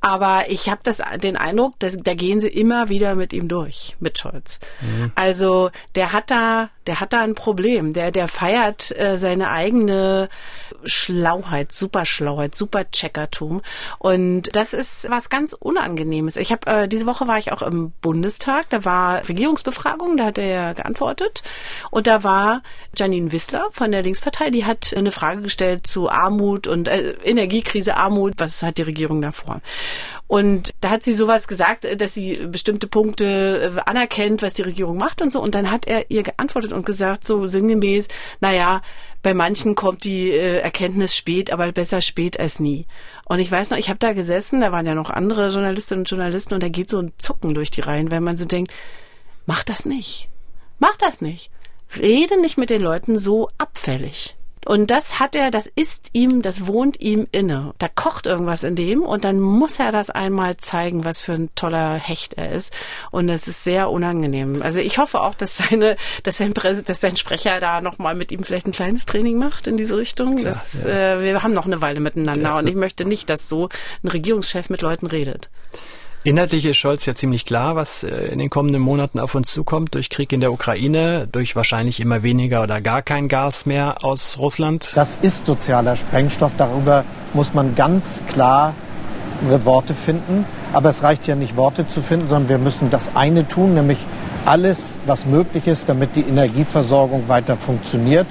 Aber 0.01 0.47
ich 0.49 0.69
habe 0.69 0.81
das 0.83 1.01
den 1.23 1.37
Eindruck, 1.37 1.79
dass, 1.79 1.97
da 1.97 2.15
gehen 2.15 2.41
sie 2.41 2.49
immer 2.49 2.89
wieder 2.89 3.15
mit 3.15 3.33
ihm 3.33 3.47
durch, 3.47 3.97
mit 4.01 4.19
Scholz. 4.19 4.59
Mhm. 4.81 5.13
Also 5.15 5.71
der 5.95 6.13
hat 6.13 6.33
da, 6.33 6.71
der 6.89 7.01
hat 7.01 7.13
da 7.13 7.21
ein 7.21 7.35
Problem. 7.35 7.93
Der, 7.93 8.11
der 8.11 8.29
feiert 8.29 8.99
äh, 8.99 9.17
seine 9.19 9.51
eigene 9.51 10.29
Schlauheit, 10.85 11.71
super 11.71 12.07
Schlauheit, 12.07 12.55
super 12.55 12.91
Checkertum. 12.91 13.63
Und 13.99 14.57
das 14.57 14.73
ist 14.73 15.09
was 15.11 15.29
ganz 15.29 15.53
Unangenehmes. 15.53 16.37
Ich 16.37 16.51
habe 16.51 16.67
äh, 16.67 16.89
diese 16.89 17.07
Woche 17.07 17.29
war 17.29 17.39
ich 17.39 17.53
auch 17.53 17.63
im 17.63 17.93
Bundestag. 18.01 18.71
Da 18.71 18.85
war 18.85 19.29
Regierungsbefragung, 19.29 20.17
da 20.17 20.25
hat 20.25 20.39
er 20.39 20.75
geantwortet. 20.75 21.43
Und 21.91 22.07
da 22.07 22.25
war 22.25 22.63
Janine 22.97 23.33
Wissler 23.33 23.69
von 23.71 23.93
der 23.93 24.03
Linkspartei, 24.03 24.51
die 24.51 24.65
hat 24.65 24.95
eine 24.97 25.13
Frage 25.13 25.43
gestellt 25.43 25.87
zu 25.87 26.09
Armut 26.09 26.67
und 26.67 26.89
äh, 26.89 27.17
Energiekrise, 27.23 27.97
Armut. 27.97 28.35
Was 28.39 28.63
hat 28.63 28.79
die 28.79 28.83
Regierung 28.83 29.21
da 29.21 29.33
vor? 29.33 29.61
Und 30.27 30.75
da 30.83 30.91
hat 30.91 31.03
sie 31.03 31.15
sowas 31.15 31.49
gesagt, 31.49 31.87
dass 32.01 32.13
sie 32.13 32.33
bestimmte 32.35 32.87
Punkte 32.87 33.73
äh, 33.77 33.81
anerkennt, 33.81 34.43
was 34.43 34.55
die 34.55 34.63
Regierung 34.63 34.99
macht 34.99 35.23
und 35.23 35.33
so. 35.33 35.41
Und 35.41 35.55
dann 35.55 35.71
hat 35.71 35.87
er 35.87 36.11
ihr 36.11 36.23
geantwortet 36.23 36.73
und 36.79 36.87
gesagt, 36.87 37.25
so 37.25 37.47
sinngemäß, 37.47 38.09
naja, 38.41 38.81
bei 39.23 39.35
manchen 39.35 39.75
kommt 39.75 40.05
die 40.05 40.31
äh, 40.31 40.59
Erkenntnis 40.59 41.17
spät, 41.17 41.53
aber 41.53 41.71
besser 41.73 42.01
spät 42.01 42.39
als 42.39 42.61
nie. 42.61 42.87
Und 43.27 43.41
ich 43.41 43.51
weiß 43.51 43.71
noch, 43.71 43.79
ich 43.79 43.89
habe 43.89 43.99
da 43.99 44.13
gesessen, 44.13 44.61
da 44.61 44.73
waren 44.73 44.87
ja 44.87 44.95
noch 44.95 45.11
andere 45.11 45.49
Journalistinnen 45.49 46.03
und 46.03 46.11
Journalisten 46.11 46.55
und 46.55 46.63
da 46.63 46.69
geht 46.69 46.91
so 46.91 47.01
ein 47.01 47.13
Zucken 47.19 47.55
durch 47.55 47.71
die 47.71 47.83
Reihen, 47.83 48.11
wenn 48.11 48.25
man 48.25 48.37
so 48.37 48.45
denkt, 48.45 48.73
mach 49.45 49.65
das 49.65 49.85
nicht. 49.85 50.29
Mach 50.79 50.97
das 50.97 51.21
nicht. 51.21 51.51
Rede 51.97 52.41
nicht 52.41 52.59
mit 52.59 52.71
den 52.71 52.83
Leuten 52.83 53.19
so 53.19 53.51
abfällig. 53.59 54.37
Und 54.67 54.91
das 54.91 55.21
hat 55.21 55.35
er, 55.35 55.51
das 55.51 55.67
ist 55.67 56.09
ihm, 56.13 56.43
das 56.43 56.67
wohnt 56.67 57.01
ihm 57.01 57.27
inne. 57.33 57.75
Da 57.79 57.89
kocht 57.89 58.27
irgendwas 58.27 58.65
in 58.65 58.75
dem 58.77 59.03
und 59.03 59.25
dann 59.25 59.41
muss 59.41 59.79
er 59.79 59.93
das 59.93 60.11
einmal 60.11 60.57
zeigen, 60.57 61.05
was 61.05 61.21
für 61.21 61.33
ein 61.33 61.51
toller 61.55 61.95
Hecht 61.95 62.35
er 62.35 62.53
ist. 62.53 62.73
Und 63.11 63.29
das 63.29 63.49
ist 63.49 63.65
sehr 63.65 63.91
unangenehm. 63.91 64.63
Also 64.63 64.81
ich 64.81 64.99
hoffe 64.99 65.21
auch, 65.21 65.35
dass 65.35 65.57
seine, 65.57 65.97
dass 66.23 66.39
sein, 66.39 66.53
dass 66.55 67.01
sein 67.01 67.17
Sprecher 67.17 67.61
da 67.61 67.81
nochmal 67.81 68.15
mit 68.15 68.33
ihm 68.33 68.43
vielleicht 68.43 68.67
ein 68.67 68.73
kleines 68.73 69.07
Training 69.07 69.39
macht 69.39 69.67
in 69.67 69.77
diese 69.77 69.97
Richtung. 69.97 70.37
Klar, 70.37 70.53
das, 70.53 70.85
ja. 70.85 71.17
äh, 71.17 71.23
wir 71.23 71.43
haben 71.43 71.53
noch 71.53 71.67
eine 71.67 71.81
Weile 71.81 72.01
miteinander 72.01 72.51
ja. 72.51 72.59
und 72.59 72.69
ich 72.69 72.75
möchte 72.75 73.05
nicht, 73.05 73.31
dass 73.31 73.49
so 73.49 73.69
ein 74.03 74.09
Regierungschef 74.09 74.71
mit 74.71 74.83
Leuten 74.83 75.07
redet. 75.07 75.51
Inhaltlich 76.25 76.67
ist 76.67 76.77
Scholz 76.77 77.07
ja 77.07 77.15
ziemlich 77.15 77.47
klar, 77.47 77.77
was 77.77 78.03
äh, 78.03 78.09
in 78.09 78.39
den 78.39 78.51
kommenden 78.51 78.83
Monaten 78.83 79.21
auf 79.21 79.35
uns 79.37 79.53
zukommt, 79.53 79.95
durch 79.95 80.11
Krieg 80.11 80.33
in 80.33 80.41
der 80.41 80.53
Ukraine, 80.53 81.29
durch 81.31 81.55
wahrscheinlich 81.55 82.01
immer 82.01 82.23
weniger 82.25 82.63
oder 82.63 82.81
gar 82.81 83.03
kein 83.03 83.29
Gas 83.29 83.67
mehr 83.67 84.05
aus 84.05 84.37
Russland. 84.39 84.93
Das 84.97 85.17
ist 85.23 85.47
sozialer 85.47 85.95
Sprengstoff, 85.95 86.55
darüber 86.59 87.05
muss 87.35 87.55
man 87.55 87.77
ganz 87.77 88.25
klar 88.29 88.75
Worte 89.65 89.95
finden. 89.95 90.45
Aber 90.73 90.89
es 90.89 91.03
reicht 91.05 91.27
ja 91.29 91.37
nicht, 91.37 91.57
Worte 91.57 91.87
zu 91.87 92.03
finden, 92.03 92.29
sondern 92.29 92.49
wir 92.49 92.59
müssen 92.59 92.91
das 92.91 93.15
eine 93.15 93.47
tun, 93.47 93.75
nämlich 93.75 93.99
alles, 94.45 94.95
was 95.07 95.25
möglich 95.25 95.67
ist, 95.67 95.89
damit 95.89 96.17
die 96.17 96.23
Energieversorgung 96.23 97.29
weiter 97.29 97.57
funktioniert 97.57 98.27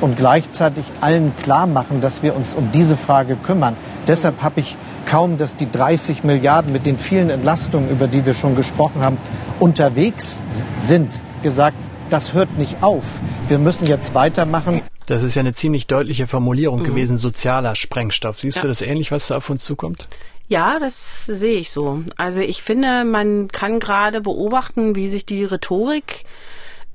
und 0.00 0.16
gleichzeitig 0.16 0.84
allen 1.00 1.32
klar 1.42 1.66
machen, 1.66 2.00
dass 2.00 2.22
wir 2.22 2.36
uns 2.36 2.54
um 2.54 2.70
diese 2.72 2.96
Frage 2.96 3.36
kümmern. 3.36 3.76
Deshalb 4.06 4.42
habe 4.42 4.60
ich 4.60 4.76
kaum, 5.12 5.36
dass 5.36 5.56
die 5.56 5.70
30 5.70 6.24
Milliarden 6.24 6.72
mit 6.72 6.86
den 6.86 6.96
vielen 6.96 7.28
Entlastungen, 7.28 7.90
über 7.90 8.08
die 8.08 8.24
wir 8.24 8.32
schon 8.32 8.56
gesprochen 8.56 9.04
haben, 9.04 9.18
unterwegs 9.60 10.38
sind, 10.78 11.20
gesagt, 11.42 11.76
das 12.08 12.32
hört 12.32 12.56
nicht 12.56 12.82
auf. 12.82 13.20
Wir 13.46 13.58
müssen 13.58 13.86
jetzt 13.86 14.14
weitermachen. 14.14 14.80
Das 15.06 15.22
ist 15.22 15.34
ja 15.34 15.40
eine 15.40 15.52
ziemlich 15.52 15.86
deutliche 15.86 16.26
Formulierung 16.26 16.80
mhm. 16.80 16.84
gewesen, 16.84 17.18
sozialer 17.18 17.74
Sprengstoff. 17.74 18.40
Siehst 18.40 18.56
ja. 18.56 18.62
du 18.62 18.68
das 18.68 18.80
ähnlich, 18.80 19.12
was 19.12 19.26
da 19.26 19.36
auf 19.36 19.50
uns 19.50 19.66
zukommt? 19.66 20.08
Ja, 20.48 20.78
das 20.78 21.26
sehe 21.26 21.58
ich 21.58 21.70
so. 21.70 22.02
Also 22.16 22.40
ich 22.40 22.62
finde, 22.62 23.04
man 23.04 23.48
kann 23.48 23.80
gerade 23.80 24.22
beobachten, 24.22 24.96
wie 24.96 25.10
sich 25.10 25.26
die 25.26 25.44
Rhetorik 25.44 26.24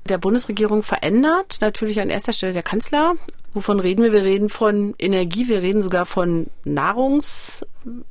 der 0.08 0.18
Bundesregierung 0.18 0.82
verändert. 0.82 1.58
Natürlich 1.60 2.00
an 2.00 2.10
erster 2.10 2.32
Stelle 2.32 2.52
der 2.52 2.64
Kanzler. 2.64 3.14
Wovon 3.54 3.80
reden 3.80 4.02
wir? 4.04 4.12
Wir 4.12 4.24
reden 4.24 4.48
von 4.48 4.94
Energie, 4.98 5.48
wir 5.48 5.62
reden 5.62 5.82
sogar 5.82 6.06
von 6.06 6.48
Nahrungs 6.64 7.64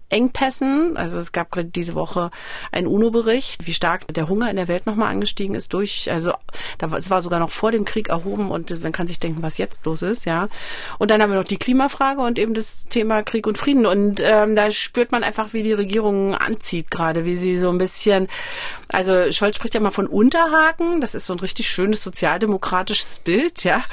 Engpässen. 0.10 0.96
Also 0.96 1.20
es 1.20 1.32
gab 1.32 1.52
gerade 1.52 1.68
diese 1.68 1.94
Woche 1.96 2.32
einen 2.72 2.88
UNO-Bericht, 2.88 3.68
wie 3.68 3.74
stark 3.74 4.08
der 4.14 4.30
Hunger 4.30 4.50
in 4.50 4.56
der 4.56 4.68
Welt 4.68 4.86
nochmal 4.86 5.12
angestiegen 5.12 5.56
ist 5.56 5.74
durch, 5.74 6.10
also 6.10 6.34
es 6.96 7.10
war 7.10 7.22
sogar 7.22 7.40
noch 7.40 7.52
vor 7.52 7.72
dem 7.72 7.84
Krieg 7.84 8.10
erhoben 8.10 8.50
und 8.50 8.82
man 8.82 8.92
kann 8.92 9.08
sich 9.08 9.20
denken, 9.20 9.44
was 9.44 9.58
jetzt 9.58 9.86
los 9.86 10.02
ist, 10.02 10.26
ja. 10.26 10.48
Und 10.98 11.12
dann 11.12 11.22
haben 11.22 11.32
wir 11.32 11.38
noch 11.38 11.44
die 11.44 11.58
Klimafrage 11.58 12.22
und 12.22 12.40
eben 12.40 12.54
das 12.54 12.86
Thema 12.86 13.24
Krieg 13.24 13.48
und 13.48 13.58
Frieden. 13.58 13.86
Und 13.86 14.22
ähm, 14.24 14.56
da 14.56 14.72
spürt 14.72 15.12
man 15.12 15.24
einfach, 15.24 15.54
wie 15.54 15.64
die 15.64 15.74
Regierung 15.74 16.36
anzieht 16.36 16.90
gerade, 16.90 17.26
wie 17.26 17.36
sie 17.36 17.58
so 17.58 17.70
ein 17.70 17.78
bisschen, 17.78 18.28
also 18.90 19.32
Scholz 19.32 19.58
spricht 19.58 19.74
ja 19.74 19.82
mal 19.82 19.92
von 19.92 20.08
Unterhaken, 20.08 21.02
das 21.02 21.16
ist 21.16 21.26
so 21.26 21.34
ein 21.34 21.40
richtig 21.40 21.70
schönes 21.70 22.02
sozialdemokratisches 22.02 23.20
Bild, 23.20 23.64
ja. 23.64 23.84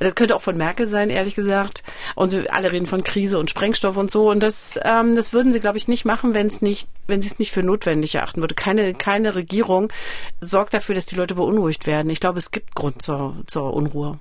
Das 0.00 0.14
könnte 0.14 0.34
auch 0.34 0.40
von 0.40 0.56
Merkel 0.56 0.88
sein, 0.88 1.10
ehrlich 1.10 1.34
gesagt. 1.34 1.84
Und 2.14 2.50
alle 2.50 2.72
reden 2.72 2.86
von 2.86 3.04
Krise 3.04 3.38
und 3.38 3.50
Sprengstoff 3.50 3.98
und 3.98 4.10
so. 4.10 4.30
Und 4.30 4.42
das, 4.42 4.80
ähm, 4.82 5.14
das 5.14 5.32
würden 5.34 5.52
sie, 5.52 5.60
glaube 5.60 5.76
ich, 5.76 5.88
nicht 5.88 6.06
machen, 6.06 6.34
wenn 6.34 6.46
es 6.46 6.62
nicht, 6.62 6.88
wenn 7.06 7.20
sie 7.20 7.28
es 7.28 7.38
nicht 7.38 7.52
für 7.52 7.62
notwendig 7.62 8.14
erachten 8.14 8.40
würde. 8.40 8.54
Keine, 8.54 8.94
keine 8.94 9.34
Regierung 9.34 9.92
sorgt 10.40 10.72
dafür, 10.72 10.94
dass 10.94 11.06
die 11.06 11.16
Leute 11.16 11.34
beunruhigt 11.34 11.86
werden. 11.86 12.10
Ich 12.10 12.20
glaube, 12.20 12.38
es 12.38 12.50
gibt 12.50 12.74
Grund 12.74 13.02
zur, 13.02 13.36
zur 13.46 13.74
Unruhe. 13.74 14.18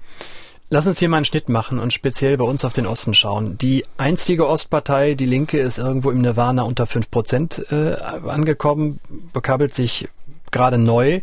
Lass 0.71 0.85
uns 0.85 0.99
hier 0.99 1.09
mal 1.09 1.17
einen 1.17 1.25
Schnitt 1.25 1.49
machen 1.49 1.79
und 1.79 1.93
speziell 1.93 2.37
bei 2.37 2.43
uns 2.43 2.63
auf 2.63 2.73
den 2.73 2.85
Osten 2.85 3.15
schauen. 3.15 3.57
Die 3.57 3.85
einstige 3.97 4.47
Ostpartei, 4.47 5.15
die 5.15 5.25
Linke, 5.25 5.59
ist 5.59 5.79
irgendwo 5.79 6.11
im 6.11 6.21
Nirvana 6.21 6.61
unter 6.61 6.85
fünf 6.85 7.09
Prozent 7.09 7.65
äh, 7.71 7.95
angekommen, 7.95 8.99
bekabelt 9.33 9.73
sich 9.73 10.09
gerade 10.51 10.77
neu. 10.77 11.21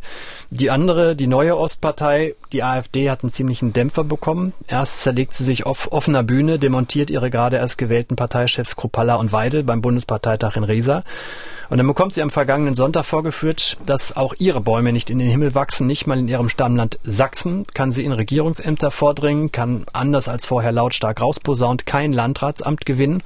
Die 0.50 0.71
andere, 0.71 1.16
die 1.16 1.26
neue 1.26 1.56
Ostpartei, 1.56 2.35
die 2.52 2.62
AfD, 2.62 3.11
hat 3.11 3.23
einen 3.23 3.33
ziemlichen 3.33 3.73
Dämpfer 3.73 4.04
bekommen. 4.04 4.52
Erst 4.68 5.02
zerlegt 5.02 5.35
sie 5.35 5.45
sich 5.45 5.66
auf 5.66 5.92
offener 5.92 6.23
Bühne, 6.23 6.59
demontiert 6.59 7.11
ihre 7.11 7.30
gerade 7.30 7.56
erst 7.56 7.78
gewählten 7.78 8.16
Parteichefs 8.16 8.76
Kruppalla 8.76 9.16
und 9.16 9.33
Weidel 9.33 9.62
beim 9.62 9.83
Bundesparteitag 9.83 10.56
in 10.56 10.64
Riesa. 10.64 11.02
Und 11.68 11.78
dann 11.78 11.87
bekommt 11.87 12.14
sie 12.14 12.23
am 12.23 12.30
vergangenen 12.30 12.75
Sonntag 12.75 13.04
vorgeführt, 13.04 13.76
dass 13.85 14.16
auch 14.16 14.35
ihre 14.38 14.61
Bäume 14.61 14.92
nicht 14.92 15.11
in 15.11 15.18
den 15.18 15.28
Himmel 15.28 15.54
wachsen, 15.54 15.87
nicht 15.87 16.06
mal 16.06 16.18
in 16.18 16.28
ihrem 16.28 16.49
Stammland 16.49 16.99
Sachsen, 17.02 17.66
kann 17.75 17.90
sie 17.90 18.04
in 18.04 18.12
Regierungsämter 18.12 18.90
vordringen, 18.92 19.50
kann 19.50 19.85
anders 19.92 20.28
als 20.28 20.47
vorher 20.47 20.71
lautstark 20.71 21.21
rausposaunt 21.21 21.87
kein 21.87 22.12
Landratsamt 22.12 22.87
gewinnen. 22.87 23.23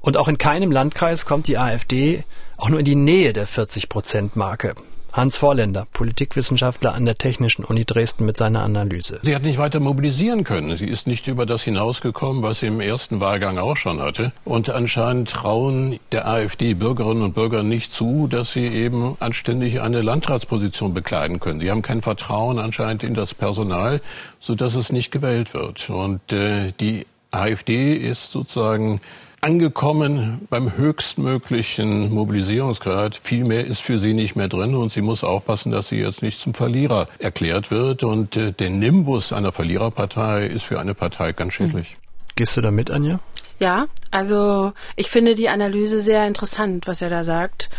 Und 0.00 0.16
auch 0.16 0.28
in 0.28 0.38
keinem 0.38 0.72
Landkreis 0.72 1.24
kommt 1.26 1.46
die 1.46 1.58
AfD 1.58 2.24
auch 2.56 2.68
nur 2.68 2.80
in 2.80 2.84
die 2.84 2.96
Nähe 2.96 3.32
der 3.32 3.46
40-Prozent-Marke. 3.46 4.74
Hans 5.18 5.36
Vorländer, 5.36 5.84
Politikwissenschaftler 5.94 6.94
an 6.94 7.04
der 7.04 7.16
Technischen 7.16 7.64
Uni 7.64 7.84
Dresden 7.84 8.24
mit 8.24 8.36
seiner 8.36 8.62
Analyse. 8.62 9.18
Sie 9.22 9.34
hat 9.34 9.42
nicht 9.42 9.58
weiter 9.58 9.80
mobilisieren 9.80 10.44
können. 10.44 10.76
Sie 10.76 10.86
ist 10.86 11.08
nicht 11.08 11.26
über 11.26 11.44
das 11.44 11.64
hinausgekommen, 11.64 12.44
was 12.44 12.60
sie 12.60 12.68
im 12.68 12.78
ersten 12.78 13.18
Wahlgang 13.18 13.58
auch 13.58 13.76
schon 13.76 14.00
hatte. 14.00 14.30
Und 14.44 14.70
anscheinend 14.70 15.28
trauen 15.28 15.98
der 16.12 16.28
AfD 16.28 16.74
Bürgerinnen 16.74 17.22
und 17.22 17.34
Bürger 17.34 17.64
nicht 17.64 17.90
zu, 17.90 18.28
dass 18.28 18.52
sie 18.52 18.68
eben 18.68 19.16
anständig 19.18 19.80
eine 19.80 20.02
Landratsposition 20.02 20.94
bekleiden 20.94 21.40
können. 21.40 21.58
Sie 21.58 21.72
haben 21.72 21.82
kein 21.82 22.00
Vertrauen 22.00 22.60
anscheinend 22.60 23.02
in 23.02 23.14
das 23.14 23.34
Personal, 23.34 24.00
sodass 24.38 24.76
es 24.76 24.92
nicht 24.92 25.10
gewählt 25.10 25.52
wird. 25.52 25.90
Und 25.90 26.32
äh, 26.32 26.72
die 26.78 27.06
AfD 27.32 27.94
ist 27.94 28.30
sozusagen 28.30 29.00
angekommen 29.40 30.46
beim 30.50 30.76
höchstmöglichen 30.76 32.12
Mobilisierungsgrad. 32.12 33.16
Viel 33.22 33.44
mehr 33.44 33.66
ist 33.66 33.80
für 33.80 33.98
sie 33.98 34.14
nicht 34.14 34.36
mehr 34.36 34.48
drin 34.48 34.74
und 34.74 34.92
sie 34.92 35.02
muss 35.02 35.24
aufpassen, 35.24 35.72
dass 35.72 35.88
sie 35.88 36.00
jetzt 36.00 36.22
nicht 36.22 36.40
zum 36.40 36.54
Verlierer 36.54 37.08
erklärt 37.18 37.70
wird. 37.70 38.02
Und 38.02 38.36
äh, 38.36 38.52
der 38.52 38.70
Nimbus 38.70 39.32
einer 39.32 39.52
Verliererpartei 39.52 40.46
ist 40.46 40.64
für 40.64 40.80
eine 40.80 40.94
Partei 40.94 41.32
ganz 41.32 41.54
schädlich. 41.54 41.96
Gehst 42.34 42.56
du 42.56 42.60
da 42.60 42.70
mit, 42.70 42.90
Anja? 42.90 43.20
Ja, 43.60 43.88
also 44.12 44.72
ich 44.94 45.10
finde 45.10 45.34
die 45.34 45.48
Analyse 45.48 46.00
sehr 46.00 46.26
interessant, 46.28 46.86
was 46.86 47.02
er 47.02 47.10
da 47.10 47.24
sagt. 47.24 47.70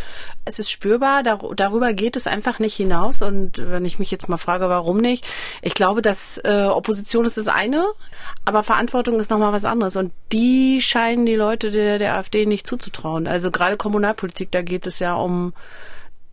Es 0.43 0.59
ist 0.59 0.69
spürbar, 0.69 1.23
dar 1.23 1.39
darüber 1.55 1.93
geht 1.93 2.17
es 2.17 2.27
einfach 2.27 2.59
nicht 2.59 2.75
hinaus. 2.75 3.21
Und 3.21 3.63
wenn 3.65 3.85
ich 3.85 3.97
mich 3.97 4.11
jetzt 4.11 4.27
mal 4.27 4.37
frage, 4.37 4.67
warum 4.67 4.97
nicht, 4.97 5.25
ich 5.61 5.73
glaube, 5.73 6.01
dass 6.01 6.37
äh, 6.43 6.65
Opposition 6.65 7.23
ist 7.23 7.37
das 7.37 7.47
eine, 7.47 7.87
aber 8.43 8.63
Verantwortung 8.63 9.19
ist 9.19 9.29
nochmal 9.29 9.53
was 9.53 9.63
anderes. 9.63 9.95
Und 9.95 10.11
die 10.33 10.81
scheinen 10.81 11.25
die 11.25 11.35
Leute 11.35 11.71
der, 11.71 11.97
der 11.97 12.15
AfD 12.15 12.45
nicht 12.45 12.67
zuzutrauen. 12.67 13.25
Also 13.25 13.49
gerade 13.49 13.77
Kommunalpolitik, 13.77 14.51
da 14.51 14.61
geht 14.61 14.85
es 14.85 14.99
ja 14.99 15.15
um 15.15 15.53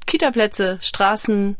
Kitaplätze, 0.07 0.79
Straßen, 0.81 1.57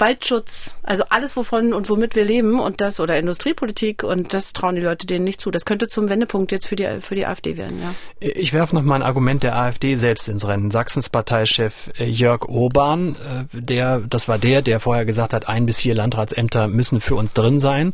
Waldschutz, 0.00 0.76
also 0.82 1.04
alles 1.08 1.36
wovon 1.36 1.72
und 1.72 1.88
womit 1.88 2.14
wir 2.14 2.24
leben 2.24 2.58
und 2.60 2.80
das 2.80 3.00
oder 3.00 3.18
Industriepolitik 3.18 4.02
und 4.02 4.34
das 4.34 4.52
trauen 4.52 4.76
die 4.76 4.82
Leute 4.82 5.06
denen 5.06 5.24
nicht 5.24 5.40
zu. 5.40 5.50
Das 5.50 5.64
könnte 5.64 5.88
zum 5.88 6.08
Wendepunkt 6.08 6.52
jetzt 6.52 6.66
für 6.66 6.76
die 6.76 6.86
für 7.00 7.14
die 7.14 7.26
AfD 7.26 7.56
werden, 7.56 7.80
ja. 7.80 7.94
Ich 8.20 8.52
werfe 8.52 8.74
noch 8.74 8.82
mal 8.82 8.96
ein 8.96 9.02
Argument 9.02 9.42
der 9.42 9.56
AfD 9.56 9.96
selbst 9.96 10.28
ins 10.28 10.46
Rennen. 10.46 10.70
Sachsens 10.70 11.08
Parteichef 11.08 11.90
äh, 11.98 12.04
Jörg 12.04 12.48
Urban, 12.48 13.16
äh, 13.16 13.60
der 13.60 14.00
das 14.00 14.28
war 14.28 14.38
der, 14.38 14.62
der 14.62 14.80
vorher 14.80 15.04
gesagt 15.04 15.32
hat, 15.32 15.48
ein 15.48 15.66
bis 15.66 15.78
vier 15.78 15.94
Landratsämter 15.94 16.68
müssen 16.68 17.00
für 17.00 17.16
uns 17.16 17.32
drin 17.32 17.60
sein 17.60 17.92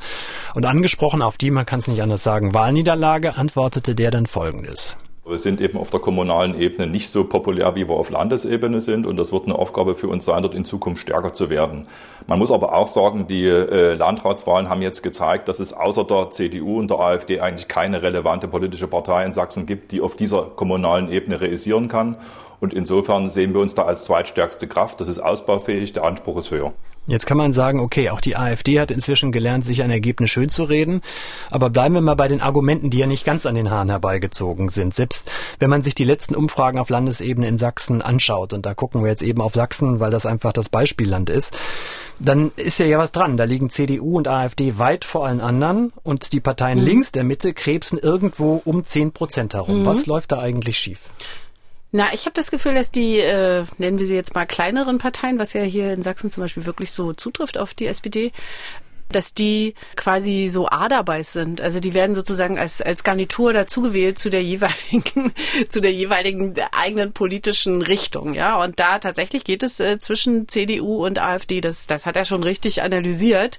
und 0.55 0.67
angesprochen 0.67 1.23
auf 1.23 1.37
die, 1.37 1.51
man 1.51 1.67
kann 1.67 1.81
es 1.81 1.89
nicht 1.89 2.03
anders 2.03 2.23
sagen, 2.23 2.55
Wahlniederlage, 2.55 3.37
antwortete 3.37 3.95
der 3.95 4.11
dann 4.11 4.27
folgendes. 4.27 4.97
Wir 5.27 5.39
sind 5.39 5.63
eben 5.63 5.79
auf 5.79 5.91
der 5.91 6.01
kommunalen 6.01 6.61
Ebene 6.61 6.87
nicht 6.87 7.09
so 7.09 7.25
populär, 7.25 7.75
wie 7.77 7.89
wir 7.89 7.95
auf 7.95 8.11
Landesebene 8.11 8.81
sind. 8.81 9.07
Und 9.07 9.17
das 9.17 9.33
wird 9.33 9.47
eine 9.47 9.59
Aufgabe 9.59 9.95
für 9.95 10.09
uns 10.09 10.27
sein, 10.27 10.43
dort 10.43 10.55
in 10.55 10.67
Zukunft 10.67 11.01
stärker 11.01 11.33
zu 11.33 11.49
werden. 11.49 11.87
Man 12.27 12.39
muss 12.39 12.51
aber 12.51 12.75
auch 12.75 12.89
sagen, 12.89 13.27
die 13.27 13.47
äh, 13.47 13.95
Landratswahlen 13.95 14.69
haben 14.69 14.83
jetzt 14.83 15.03
gezeigt, 15.03 15.49
dass 15.49 15.61
es 15.61 15.73
außer 15.73 16.05
der 16.05 16.29
CDU 16.29 16.79
und 16.79 16.91
der 16.91 17.01
AfD 17.01 17.41
eigentlich 17.41 17.69
keine 17.69 18.03
relevante 18.03 18.49
politische 18.49 18.87
Partei 18.87 19.25
in 19.25 19.33
Sachsen 19.33 19.65
gibt, 19.65 19.93
die 19.93 20.03
auf 20.03 20.15
dieser 20.15 20.43
kommunalen 20.43 21.11
Ebene 21.11 21.41
realisieren 21.41 21.89
kann. 21.89 22.19
Und 22.65 22.73
insofern 22.73 23.29
sehen 23.29 23.53
wir 23.53 23.61
uns 23.61 23.75
da 23.75 23.83
als 23.83 24.05
zweitstärkste 24.05 24.67
Kraft. 24.67 24.99
Das 24.99 25.07
ist 25.07 25.19
ausbaufähig, 25.19 25.93
der 25.93 26.05
Anspruch 26.05 26.39
ist 26.39 26.51
höher. 26.51 26.73
Jetzt 27.07 27.27
kann 27.27 27.37
man 27.37 27.53
sagen, 27.53 27.81
okay, 27.81 28.09
auch 28.09 28.23
die 28.23 28.37
AfD 28.37 28.81
hat 28.81 28.91
inzwischen 28.91 29.33
gelernt, 29.33 29.67
sich 29.67 29.83
ein 29.83 29.91
Ergebnis 29.91 30.31
schön 30.31 30.49
zu 30.49 30.65
reden. 30.65 31.03
Aber 31.51 31.69
bleiben 31.69 31.95
wir 31.95 32.01
mal 32.01 32.15
bei 32.15 32.27
den 32.27 32.41
Argumenten, 32.41 32.89
die 32.89 32.97
ja 32.97 33.07
nicht 33.07 33.27
ganz 33.27 33.45
an 33.45 33.55
den 33.55 33.71
Haaren 33.71 33.91
herbeigezogen 33.91 34.71
sind. 34.71 34.95
Selbst 34.95 35.31
wenn 35.59 35.69
man 35.69 35.83
sich 35.83 35.95
die 35.95 36.05
letzten 36.05 36.35
Umfragen 36.35 36.79
auf 36.79 36.89
Landesebene 36.89 37.47
in 37.47 37.59
Sachsen 37.59 38.01
anschaut, 38.01 38.55
und 38.55 38.65
da 38.65 38.73
gucken 38.73 39.03
wir 39.03 39.11
jetzt 39.11 39.23
eben 39.23 39.43
auf 39.43 39.53
Sachsen, 39.53 40.01
weil 40.01 40.11
das 40.11 40.25
einfach 40.25 40.55
das 40.55 40.71
Beispielland 40.71 41.29
ist, 41.29 41.55
dann 42.19 42.51
ist 42.57 42.79
ja 42.79 42.87
ja 42.87 42.97
was 42.97 43.13
dran. 43.13 43.37
Da 43.37 43.45
liegen 43.45 43.69
CDU 43.69 44.17
und 44.17 44.27
AfD 44.27 44.79
weit 44.79 45.05
vor 45.05 45.27
allen 45.27 45.43
anderen 45.43 45.93
und 46.03 46.33
die 46.33 46.41
Parteien 46.41 46.79
mhm. 46.79 46.87
links 46.87 47.13
der 47.13 47.25
Mitte 47.25 47.53
krebsen 47.53 47.99
irgendwo 47.99 48.63
um 48.65 48.85
zehn 48.85 49.13
Prozent 49.13 49.53
herum. 49.53 49.83
Mhm. 49.83 49.85
Was 49.85 50.07
läuft 50.07 50.33
da 50.33 50.39
eigentlich 50.39 50.79
schief? 50.79 51.01
Na, 51.97 52.13
ich 52.13 52.25
habe 52.25 52.35
das 52.35 52.51
Gefühl, 52.51 52.75
dass 52.75 52.91
die, 52.91 53.21
äh, 53.21 53.65
nennen 53.79 54.01
wir 54.01 54.07
sie 54.09 54.17
jetzt 54.17 54.35
mal 54.35 54.47
kleineren 54.47 54.99
Parteien, 54.99 55.39
was 55.39 55.53
ja 55.53 55.63
hier 55.63 55.93
in 55.93 56.03
Sachsen 56.03 56.29
zum 56.29 56.43
Beispiel 56.43 56.67
wirklich 56.67 56.91
so 56.91 57.13
zutrifft 57.13 57.57
auf 57.57 57.73
die 57.73 57.87
SPD, 57.87 58.33
dass 59.11 59.35
die 59.35 59.75
quasi 59.97 60.49
so 60.51 60.69
Aderbeiß 60.69 61.33
sind. 61.33 61.61
Also 61.61 61.81
die 61.81 61.95
werden 61.95 62.15
sozusagen 62.15 62.59
als, 62.59 62.83
als 62.83 63.05
Garnitur 63.05 63.53
dazugewählt 63.53 64.19
zu 64.19 64.31
der 64.31 64.43
jeweiligen, 64.43 65.33
zu 65.69 65.81
der 65.81 65.93
jeweiligen 65.93 66.55
eigenen 66.73 67.13
politischen 67.13 67.83
Richtung, 67.83 68.35
ja. 68.35 68.63
Und 68.63 68.81
da 68.81 68.99
tatsächlich 68.99 69.45
geht 69.45 69.63
es 69.63 69.81
äh, 69.81 69.99
zwischen 69.99 70.49
CDU 70.49 71.05
und 71.05 71.21
AfD. 71.21 71.61
Das, 71.61 71.87
das 71.87 72.07
hat 72.07 72.17
er 72.17 72.25
schon 72.25 72.43
richtig 72.43 72.83
analysiert. 72.83 73.59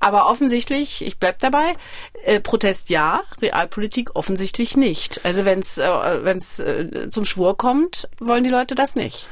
Aber 0.00 0.30
offensichtlich, 0.30 1.04
ich 1.04 1.18
bleib 1.18 1.38
dabei, 1.40 1.74
äh, 2.24 2.40
Protest 2.40 2.90
ja, 2.90 3.22
Realpolitik 3.40 4.14
offensichtlich 4.14 4.76
nicht. 4.76 5.20
Also 5.24 5.44
wenn 5.44 5.60
es 5.60 5.78
äh, 5.78 6.24
wenn's, 6.24 6.60
äh, 6.60 7.08
zum 7.10 7.24
Schwur 7.24 7.56
kommt, 7.56 8.08
wollen 8.20 8.44
die 8.44 8.50
Leute 8.50 8.74
das 8.74 8.94
nicht. 8.94 9.28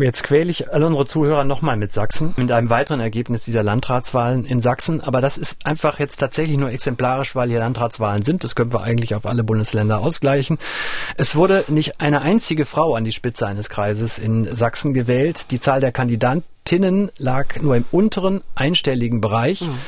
Jetzt 0.00 0.24
quäle 0.24 0.50
ich 0.50 0.72
alle 0.72 0.86
unsere 0.86 1.06
Zuhörer 1.06 1.44
nochmal 1.44 1.76
mit 1.76 1.92
Sachsen, 1.92 2.34
mit 2.36 2.50
einem 2.50 2.70
weiteren 2.70 3.00
Ergebnis 3.00 3.44
dieser 3.44 3.62
Landratswahlen 3.62 4.44
in 4.44 4.60
Sachsen. 4.60 5.00
Aber 5.06 5.20
das 5.20 5.36
ist 5.36 5.66
einfach 5.66 5.98
jetzt 5.98 6.18
tatsächlich 6.18 6.56
nur 6.56 6.70
exemplarisch, 6.70 7.34
weil 7.34 7.48
hier 7.50 7.60
Landratswahlen 7.60 8.22
sind. 8.22 8.42
Das 8.42 8.54
können 8.54 8.72
wir 8.72 8.82
eigentlich 8.82 9.14
auf 9.14 9.26
alle 9.26 9.44
Bundesländer 9.44 10.00
ausgleichen. 10.00 10.58
Es 11.16 11.36
wurde 11.36 11.64
nicht 11.68 12.00
eine 12.00 12.22
einzige 12.22 12.64
Frau 12.64 12.94
an 12.94 13.04
die 13.04 13.12
Spitze 13.12 13.46
eines 13.46 13.68
Kreises 13.68 14.18
in 14.18 14.44
Sachsen 14.56 14.94
gewählt. 14.94 15.50
Die 15.50 15.60
Zahl 15.60 15.80
der 15.80 15.92
Kandidatinnen 15.92 17.10
lag 17.18 17.60
nur 17.60 17.76
im 17.76 17.84
unteren 17.92 18.42
einstelligen 18.54 19.20
Bereich. 19.20 19.62
Mhm. 19.62 19.78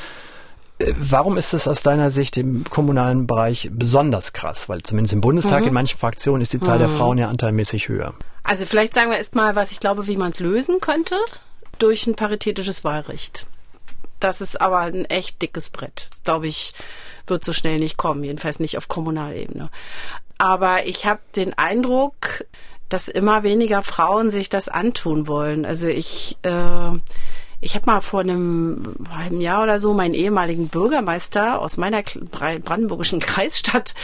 Warum 0.99 1.39
ist 1.39 1.55
es 1.55 1.67
aus 1.67 1.83
deiner 1.83 2.11
Sicht 2.11 2.37
im 2.37 2.65
kommunalen 2.69 3.27
Bereich 3.27 3.71
besonders 3.73 4.35
krass? 4.35 4.69
Weil 4.69 4.83
zumindest 4.83 5.15
im 5.15 5.23
Bundestag 5.23 5.63
mhm. 5.63 5.69
in 5.69 5.75
manchen 5.75 5.99
Fraktionen 5.99 6.43
ist 6.43 6.53
die 6.53 6.61
Zahl 6.61 6.77
mhm. 6.77 6.81
der 6.81 6.89
Frauen 6.91 7.17
ja 7.19 7.29
anteilmäßig 7.29 7.89
höher. 7.89 8.13
Also 8.43 8.67
vielleicht 8.67 8.93
sagen 8.93 9.11
wir 9.11 9.17
erst 9.17 9.35
mal, 9.35 9.57
was 9.57 9.73
ich 9.73 9.81
glaube, 9.81 10.07
wie 10.07 10.17
man 10.17 10.33
es 10.33 10.41
lösen 10.41 10.81
könnte. 10.81 11.15
Durch 11.79 12.07
ein 12.07 12.15
paritätisches 12.15 12.85
Wahlrecht. 12.85 13.47
Das 14.27 14.41
ist 14.41 14.61
aber 14.61 14.81
ein 14.81 15.05
echt 15.05 15.41
dickes 15.41 15.71
Brett. 15.71 16.09
Das, 16.11 16.25
glaube 16.25 16.49
ich, 16.49 16.75
wird 17.29 17.45
so 17.45 17.53
schnell 17.53 17.77
nicht 17.77 17.97
kommen, 17.97 18.25
jedenfalls 18.25 18.59
nicht 18.59 18.77
auf 18.77 18.89
Kommunalebene. 18.89 19.71
Aber 20.37 20.85
ich 20.85 21.07
habe 21.07 21.21
den 21.37 21.57
Eindruck, 21.57 22.45
dass 22.89 23.07
immer 23.07 23.45
weniger 23.45 23.83
Frauen 23.83 24.33
sich 24.33 24.49
das 24.49 24.69
antun 24.69 25.29
wollen. 25.29 25.65
Also 25.65 25.87
ich 25.87 26.39
äh, 26.43 26.99
ich 27.61 27.77
habe 27.77 27.87
mal 27.87 28.01
vor 28.01 28.19
einem 28.19 28.97
halben 29.17 29.41
Jahr 29.41 29.63
oder 29.63 29.79
so 29.79 29.95
meinen 29.95 30.15
ehemaligen 30.15 30.71
Bürgermeister 30.71 31.61
aus 31.61 31.77
meiner 31.77 32.03
brandenburgischen 32.03 33.21
Kreisstadt 33.21 33.95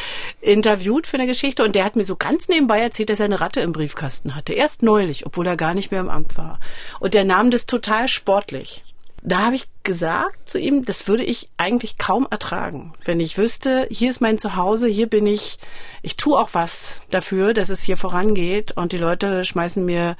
interviewt 0.40 1.08
für 1.08 1.16
eine 1.16 1.26
Geschichte 1.26 1.64
und 1.64 1.74
der 1.74 1.84
hat 1.84 1.96
mir 1.96 2.04
so 2.04 2.14
ganz 2.14 2.48
nebenbei 2.48 2.78
erzählt, 2.78 3.10
dass 3.10 3.18
er 3.18 3.26
eine 3.26 3.40
Ratte 3.40 3.60
im 3.60 3.72
Briefkasten 3.72 4.36
hatte. 4.36 4.52
Erst 4.52 4.84
neulich, 4.84 5.26
obwohl 5.26 5.48
er 5.48 5.56
gar 5.56 5.74
nicht 5.74 5.90
mehr 5.90 6.00
im 6.00 6.10
Amt 6.10 6.38
war. 6.38 6.60
Und 7.00 7.12
der 7.12 7.24
nahm 7.24 7.50
das 7.50 7.66
total 7.66 8.06
sportlich 8.06 8.84
da 9.22 9.46
habe 9.46 9.54
ich 9.54 9.68
gesagt 9.84 10.48
zu 10.48 10.58
ihm, 10.58 10.84
das 10.84 11.08
würde 11.08 11.24
ich 11.24 11.50
eigentlich 11.56 11.98
kaum 11.98 12.26
ertragen, 12.30 12.92
wenn 13.04 13.20
ich 13.20 13.38
wüsste, 13.38 13.86
hier 13.90 14.10
ist 14.10 14.20
mein 14.20 14.38
Zuhause, 14.38 14.86
hier 14.86 15.08
bin 15.08 15.26
ich, 15.26 15.58
ich 16.02 16.16
tue 16.16 16.38
auch 16.38 16.50
was 16.52 17.02
dafür, 17.10 17.54
dass 17.54 17.68
es 17.68 17.82
hier 17.82 17.96
vorangeht 17.96 18.72
und 18.72 18.92
die 18.92 18.98
Leute 18.98 19.44
schmeißen 19.44 19.84
mir 19.84 20.16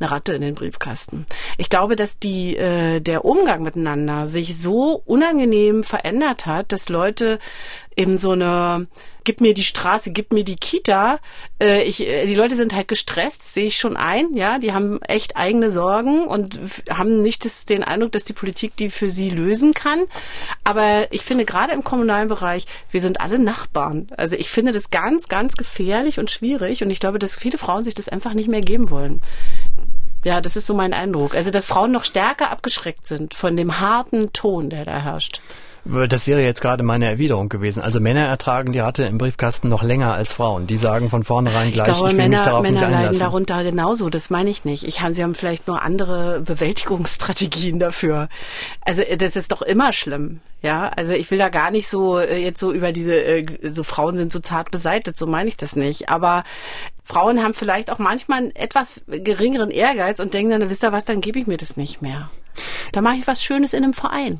eine 0.00 0.10
Ratte 0.10 0.32
in 0.32 0.42
den 0.42 0.54
Briefkasten. 0.54 1.26
Ich 1.58 1.70
glaube, 1.70 1.96
dass 1.96 2.18
die 2.18 2.56
äh, 2.56 3.00
der 3.00 3.24
Umgang 3.24 3.62
miteinander 3.62 4.26
sich 4.26 4.58
so 4.58 5.02
unangenehm 5.04 5.84
verändert 5.84 6.46
hat, 6.46 6.72
dass 6.72 6.88
Leute 6.88 7.38
eben 7.96 8.16
so 8.16 8.32
eine 8.32 8.88
gib 9.24 9.40
mir 9.40 9.54
die 9.54 9.62
Straße, 9.62 10.10
gib 10.10 10.32
mir 10.32 10.44
die 10.44 10.56
Kita. 10.56 11.20
Äh, 11.60 11.84
ich, 11.84 12.06
äh, 12.06 12.26
die 12.26 12.34
Leute 12.34 12.56
sind 12.56 12.74
halt 12.74 12.88
gestresst, 12.88 13.54
sehe 13.54 13.66
ich 13.66 13.78
schon 13.78 13.96
ein. 13.96 14.34
Ja, 14.34 14.58
die 14.58 14.72
haben 14.72 15.00
echt 15.02 15.36
eigene 15.36 15.70
Sorgen 15.70 16.26
und 16.26 16.60
haben 16.90 17.22
nicht 17.22 17.44
das, 17.44 17.64
den 17.64 17.84
Eindruck, 17.84 18.12
dass 18.12 18.24
die 18.24 18.32
Politik 18.32 18.76
die 18.76 18.90
sie 19.10 19.30
lösen 19.30 19.72
kann. 19.72 20.04
Aber 20.64 21.06
ich 21.10 21.22
finde 21.22 21.44
gerade 21.44 21.72
im 21.72 21.84
kommunalen 21.84 22.28
Bereich, 22.28 22.66
wir 22.90 23.00
sind 23.00 23.20
alle 23.20 23.38
Nachbarn. 23.38 24.08
Also 24.16 24.36
ich 24.36 24.50
finde 24.50 24.72
das 24.72 24.90
ganz, 24.90 25.28
ganz 25.28 25.54
gefährlich 25.54 26.18
und 26.18 26.30
schwierig 26.30 26.82
und 26.82 26.90
ich 26.90 27.00
glaube, 27.00 27.18
dass 27.18 27.36
viele 27.36 27.58
Frauen 27.58 27.84
sich 27.84 27.94
das 27.94 28.08
einfach 28.08 28.34
nicht 28.34 28.48
mehr 28.48 28.60
geben 28.60 28.90
wollen. 28.90 29.22
Ja, 30.24 30.40
das 30.40 30.54
ist 30.54 30.66
so 30.66 30.74
mein 30.74 30.92
Eindruck. 30.92 31.34
Also, 31.34 31.50
dass 31.50 31.66
Frauen 31.66 31.90
noch 31.90 32.04
stärker 32.04 32.50
abgeschreckt 32.50 33.06
sind 33.08 33.34
von 33.34 33.56
dem 33.56 33.80
harten 33.80 34.32
Ton, 34.32 34.70
der 34.70 34.84
da 34.84 34.98
herrscht. 34.98 35.40
Das 35.84 36.28
wäre 36.28 36.40
jetzt 36.42 36.60
gerade 36.60 36.84
meine 36.84 37.08
Erwiderung 37.08 37.48
gewesen. 37.48 37.82
Also 37.82 37.98
Männer 37.98 38.26
ertragen 38.26 38.72
die 38.72 38.78
Ratte 38.78 39.02
im 39.02 39.18
Briefkasten 39.18 39.68
noch 39.68 39.82
länger 39.82 40.14
als 40.14 40.32
Frauen. 40.32 40.68
Die 40.68 40.76
sagen 40.76 41.10
von 41.10 41.24
vornherein 41.24 41.72
gleich, 41.72 41.88
ich, 41.88 41.94
glaube, 41.94 42.10
ich 42.10 42.16
will 42.16 42.22
Männer, 42.22 42.36
mich 42.36 42.46
darauf 42.46 42.62
Männer 42.62 42.74
nicht 42.74 42.84
einlassen. 42.84 43.04
leiden 43.04 43.18
darunter 43.18 43.64
genauso, 43.64 44.08
das 44.08 44.30
meine 44.30 44.50
ich 44.50 44.64
nicht. 44.64 44.84
Ich 44.84 45.00
habe, 45.00 45.12
sie 45.12 45.24
haben 45.24 45.34
vielleicht 45.34 45.66
nur 45.66 45.82
andere 45.82 46.40
Bewältigungsstrategien 46.40 47.80
dafür. 47.80 48.28
Also 48.82 49.02
das 49.18 49.34
ist 49.34 49.50
doch 49.50 49.62
immer 49.62 49.92
schlimm. 49.92 50.40
Ja, 50.62 50.90
also 50.96 51.14
ich 51.14 51.28
will 51.32 51.38
da 51.38 51.48
gar 51.48 51.72
nicht 51.72 51.88
so 51.88 52.20
äh, 52.20 52.38
jetzt 52.38 52.60
so 52.60 52.72
über 52.72 52.92
diese, 52.92 53.16
äh, 53.16 53.44
so 53.72 53.82
Frauen 53.82 54.16
sind 54.16 54.30
so 54.30 54.38
zart 54.38 54.70
beseitet, 54.70 55.16
so 55.16 55.26
meine 55.26 55.48
ich 55.48 55.56
das 55.56 55.74
nicht. 55.74 56.08
Aber 56.10 56.44
Frauen 57.02 57.42
haben 57.42 57.54
vielleicht 57.54 57.90
auch 57.90 57.98
manchmal 57.98 58.38
einen 58.38 58.54
etwas 58.54 59.00
geringeren 59.08 59.72
Ehrgeiz 59.72 60.20
und 60.20 60.32
denken 60.32 60.52
dann, 60.52 60.70
wisst 60.70 60.84
ihr 60.84 60.92
was, 60.92 61.04
dann 61.04 61.20
gebe 61.20 61.40
ich 61.40 61.48
mir 61.48 61.56
das 61.56 61.76
nicht 61.76 62.02
mehr. 62.02 62.30
Da 62.92 63.00
mache 63.00 63.16
ich 63.16 63.26
was 63.26 63.42
Schönes 63.42 63.72
in 63.72 63.82
einem 63.82 63.94
Verein 63.94 64.38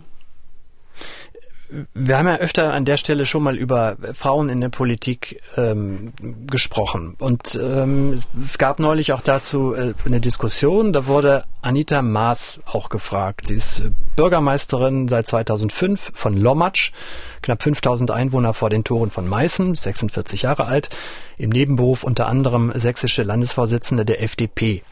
wir 1.95 2.19
haben 2.19 2.29
ja 2.29 2.37
öfter 2.37 2.73
an 2.73 2.85
der 2.85 2.97
Stelle 2.97 3.27
schon 3.27 3.43
mal 3.43 3.57
über 3.57 3.97
Frauen 4.13 4.49
in 4.49 4.61
der 4.61 4.69
Politik 4.69 5.41
ähm, 5.57 6.13
gesprochen. 6.47 7.15
Und 7.19 7.59
ähm, 7.61 8.21
es 8.45 8.59
gab 8.59 8.79
neulich 8.79 9.13
auch 9.13 9.23
dazu 9.23 9.75
äh, 9.75 9.95
eine 10.05 10.21
Diskussion. 10.21 10.93
Da 10.93 11.07
wurde 11.07 11.45
Anita 11.63 12.03
Maas 12.03 12.61
auch 12.67 12.89
gefragt. 12.89 13.49
Sie 13.49 13.55
ist 13.55 13.83
Bürgermeisterin 14.17 15.09
seit 15.09 15.29
2005 15.29 16.13
von 16.15 16.37
Lommatsch, 16.37 16.93
knapp 17.41 17.63
5000 17.63 18.11
Einwohner 18.11 18.53
vor 18.53 18.71
den 18.71 18.85
Toren 18.85 19.11
von 19.11 19.29
Meißen, 19.29 19.75
46 19.75 20.43
Jahre 20.43 20.67
alt, 20.67 20.91
im 21.39 21.51
Nebenberuf 21.51 22.05
unter 22.05 22.27
anderem 22.27 22.73
sächsische 22.75 23.23
Landesvorsitzende 23.23 24.05
der 24.05 24.23
FDP. 24.23 24.83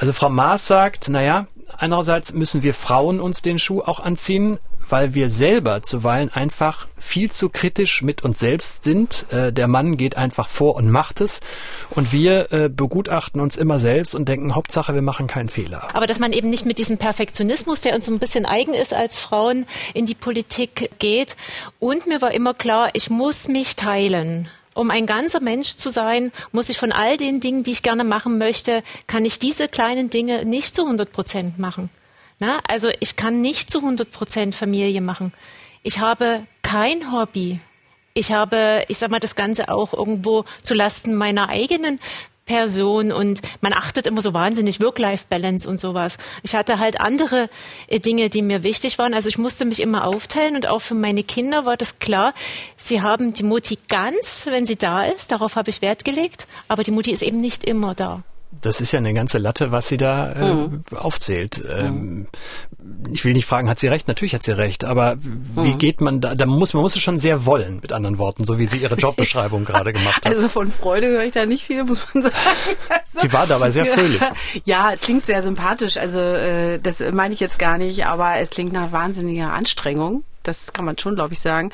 Also 0.00 0.12
Frau 0.12 0.28
Maas 0.28 0.66
sagt, 0.66 1.08
naja, 1.08 1.46
einerseits 1.78 2.32
müssen 2.32 2.62
wir 2.62 2.74
Frauen 2.74 3.20
uns 3.20 3.42
den 3.42 3.58
Schuh 3.58 3.80
auch 3.80 4.00
anziehen, 4.00 4.58
weil 4.88 5.14
wir 5.14 5.30
selber 5.30 5.82
zuweilen 5.82 6.30
einfach 6.32 6.88
viel 6.98 7.30
zu 7.30 7.48
kritisch 7.48 8.02
mit 8.02 8.24
uns 8.24 8.38
selbst 8.38 8.84
sind. 8.84 9.26
Äh, 9.30 9.52
der 9.52 9.68
Mann 9.68 9.96
geht 9.96 10.16
einfach 10.16 10.48
vor 10.48 10.76
und 10.76 10.90
macht 10.90 11.20
es 11.20 11.40
und 11.90 12.12
wir 12.12 12.52
äh, 12.52 12.68
begutachten 12.68 13.40
uns 13.40 13.56
immer 13.56 13.78
selbst 13.78 14.14
und 14.14 14.28
denken, 14.28 14.54
Hauptsache, 14.54 14.94
wir 14.94 15.02
machen 15.02 15.26
keinen 15.26 15.48
Fehler. 15.48 15.88
Aber 15.92 16.06
dass 16.06 16.18
man 16.18 16.32
eben 16.32 16.48
nicht 16.48 16.66
mit 16.66 16.78
diesem 16.78 16.98
Perfektionismus, 16.98 17.80
der 17.82 17.94
uns 17.94 18.06
so 18.06 18.12
ein 18.12 18.18
bisschen 18.18 18.46
eigen 18.46 18.74
ist 18.74 18.94
als 18.94 19.20
Frauen, 19.20 19.66
in 19.94 20.06
die 20.06 20.14
Politik 20.14 20.90
geht. 20.98 21.36
Und 21.78 22.06
mir 22.06 22.22
war 22.22 22.32
immer 22.32 22.54
klar, 22.54 22.90
ich 22.94 23.10
muss 23.10 23.48
mich 23.48 23.76
teilen. 23.76 24.48
Um 24.74 24.90
ein 24.90 25.06
ganzer 25.06 25.40
Mensch 25.40 25.76
zu 25.76 25.90
sein, 25.90 26.30
muss 26.52 26.68
ich 26.68 26.78
von 26.78 26.92
all 26.92 27.16
den 27.16 27.40
Dingen, 27.40 27.64
die 27.64 27.72
ich 27.72 27.82
gerne 27.82 28.04
machen 28.04 28.38
möchte, 28.38 28.82
kann 29.06 29.24
ich 29.24 29.38
diese 29.38 29.68
kleinen 29.68 30.10
Dinge 30.10 30.44
nicht 30.44 30.74
zu 30.74 30.82
100 30.82 31.10
Prozent 31.10 31.58
machen. 31.58 31.90
Na, 32.40 32.60
also 32.66 32.88
ich 33.00 33.16
kann 33.16 33.42
nicht 33.42 33.70
zu 33.70 33.80
100 33.80 34.10
Prozent 34.10 34.54
Familie 34.54 35.02
machen. 35.02 35.32
Ich 35.82 35.98
habe 35.98 36.46
kein 36.62 37.12
Hobby. 37.12 37.60
Ich 38.14 38.32
habe, 38.32 38.84
ich 38.88 38.96
sag 38.96 39.10
mal, 39.10 39.20
das 39.20 39.36
Ganze 39.36 39.68
auch 39.68 39.92
irgendwo 39.92 40.46
zu 40.62 40.72
Lasten 40.72 41.14
meiner 41.14 41.50
eigenen 41.50 42.00
Person 42.46 43.12
und 43.12 43.42
man 43.60 43.74
achtet 43.74 44.06
immer 44.06 44.22
so 44.22 44.32
wahnsinnig 44.32 44.80
Work-Life-Balance 44.80 45.68
und 45.68 45.78
sowas. 45.78 46.16
Ich 46.42 46.54
hatte 46.54 46.78
halt 46.78 46.98
andere 46.98 47.50
äh, 47.88 48.00
Dinge, 48.00 48.30
die 48.30 48.42
mir 48.42 48.62
wichtig 48.62 48.98
waren. 48.98 49.12
Also 49.12 49.28
ich 49.28 49.38
musste 49.38 49.66
mich 49.66 49.78
immer 49.78 50.06
aufteilen 50.06 50.56
und 50.56 50.66
auch 50.66 50.80
für 50.80 50.94
meine 50.94 51.22
Kinder 51.22 51.66
war 51.66 51.76
das 51.76 51.98
klar. 51.98 52.32
Sie 52.78 53.02
haben 53.02 53.34
die 53.34 53.44
Mutti 53.44 53.78
ganz, 53.88 54.46
wenn 54.46 54.64
sie 54.64 54.76
da 54.76 55.04
ist. 55.04 55.30
Darauf 55.30 55.56
habe 55.56 55.68
ich 55.68 55.82
Wert 55.82 56.06
gelegt. 56.06 56.48
Aber 56.68 56.82
die 56.84 56.90
Mutti 56.90 57.12
ist 57.12 57.22
eben 57.22 57.40
nicht 57.40 57.64
immer 57.64 57.94
da 57.94 58.24
das 58.62 58.80
ist 58.80 58.92
ja 58.92 58.98
eine 58.98 59.14
ganze 59.14 59.38
Latte, 59.38 59.72
was 59.72 59.88
sie 59.88 59.96
da 59.96 60.32
äh, 60.32 60.54
mhm. 60.54 60.84
aufzählt. 60.94 61.64
Ähm, 61.68 62.26
ich 63.12 63.24
will 63.24 63.32
nicht 63.32 63.46
fragen, 63.46 63.68
hat 63.68 63.78
sie 63.78 63.88
recht? 63.88 64.08
Natürlich 64.08 64.34
hat 64.34 64.42
sie 64.42 64.56
recht, 64.56 64.84
aber 64.84 65.16
wie 65.20 65.72
mhm. 65.72 65.78
geht 65.78 66.00
man 66.00 66.20
da? 66.20 66.34
Da 66.34 66.46
muss 66.46 66.74
man 66.74 66.82
muss 66.82 66.94
es 66.94 67.00
schon 67.00 67.18
sehr 67.18 67.46
wollen, 67.46 67.80
mit 67.80 67.92
anderen 67.92 68.18
Worten, 68.18 68.44
so 68.44 68.58
wie 68.58 68.66
sie 68.66 68.78
ihre 68.78 68.96
Jobbeschreibung 68.96 69.64
gerade 69.66 69.92
gemacht 69.92 70.24
hat. 70.24 70.34
Also 70.34 70.48
von 70.48 70.70
Freude 70.70 71.08
höre 71.08 71.24
ich 71.24 71.32
da 71.32 71.46
nicht 71.46 71.64
viel, 71.64 71.84
muss 71.84 72.06
man 72.12 72.24
sagen. 72.24 72.34
Also, 72.88 73.20
sie 73.20 73.32
war 73.32 73.46
dabei 73.46 73.70
sehr 73.70 73.86
fröhlich. 73.86 74.20
Ja, 74.64 74.94
klingt 74.96 75.26
sehr 75.26 75.42
sympathisch. 75.42 75.96
Also 75.96 76.20
äh, 76.20 76.78
das 76.78 77.02
meine 77.12 77.34
ich 77.34 77.40
jetzt 77.40 77.58
gar 77.58 77.78
nicht, 77.78 78.06
aber 78.06 78.36
es 78.38 78.50
klingt 78.50 78.72
nach 78.72 78.92
wahnsinniger 78.92 79.52
Anstrengung. 79.52 80.24
Das 80.42 80.72
kann 80.72 80.84
man 80.84 80.98
schon, 80.98 81.14
glaube 81.14 81.34
ich, 81.34 81.40
sagen. 81.40 81.70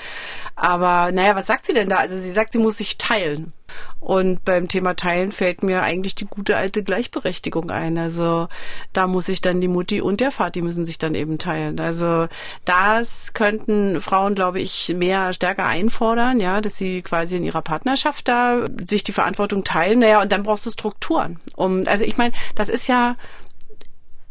Aber 0.54 1.12
naja, 1.12 1.36
was 1.36 1.46
sagt 1.46 1.66
sie 1.66 1.74
denn 1.74 1.88
da? 1.88 1.96
Also 1.96 2.16
sie 2.16 2.30
sagt, 2.30 2.52
sie 2.52 2.58
muss 2.58 2.78
sich 2.78 2.98
teilen. 2.98 3.52
Und 4.00 4.44
beim 4.44 4.68
Thema 4.68 4.94
Teilen 4.94 5.32
fällt 5.32 5.62
mir 5.62 5.82
eigentlich 5.82 6.14
die 6.14 6.26
gute 6.26 6.56
alte 6.56 6.84
Gleichberechtigung 6.84 7.70
ein. 7.70 7.98
Also 7.98 8.48
da 8.92 9.06
muss 9.06 9.26
sich 9.26 9.40
dann 9.40 9.60
die 9.60 9.68
Mutti 9.68 10.00
und 10.00 10.20
der 10.20 10.30
Vati 10.30 10.62
müssen 10.62 10.84
sich 10.84 10.98
dann 10.98 11.14
eben 11.14 11.38
teilen. 11.38 11.80
Also 11.80 12.28
das 12.64 13.34
könnten 13.34 14.00
Frauen, 14.00 14.34
glaube 14.34 14.60
ich, 14.60 14.94
mehr 14.96 15.32
stärker 15.32 15.66
einfordern, 15.66 16.38
ja, 16.38 16.60
dass 16.60 16.76
sie 16.76 17.02
quasi 17.02 17.36
in 17.36 17.44
ihrer 17.44 17.62
Partnerschaft 17.62 18.28
da 18.28 18.66
sich 18.86 19.02
die 19.02 19.12
Verantwortung 19.12 19.64
teilen. 19.64 19.98
Naja, 19.98 20.22
und 20.22 20.30
dann 20.30 20.44
brauchst 20.44 20.66
du 20.66 20.70
Strukturen. 20.70 21.40
Um, 21.56 21.82
also 21.86 22.04
ich 22.04 22.16
meine, 22.16 22.32
das 22.54 22.68
ist 22.68 22.86
ja 22.86 23.16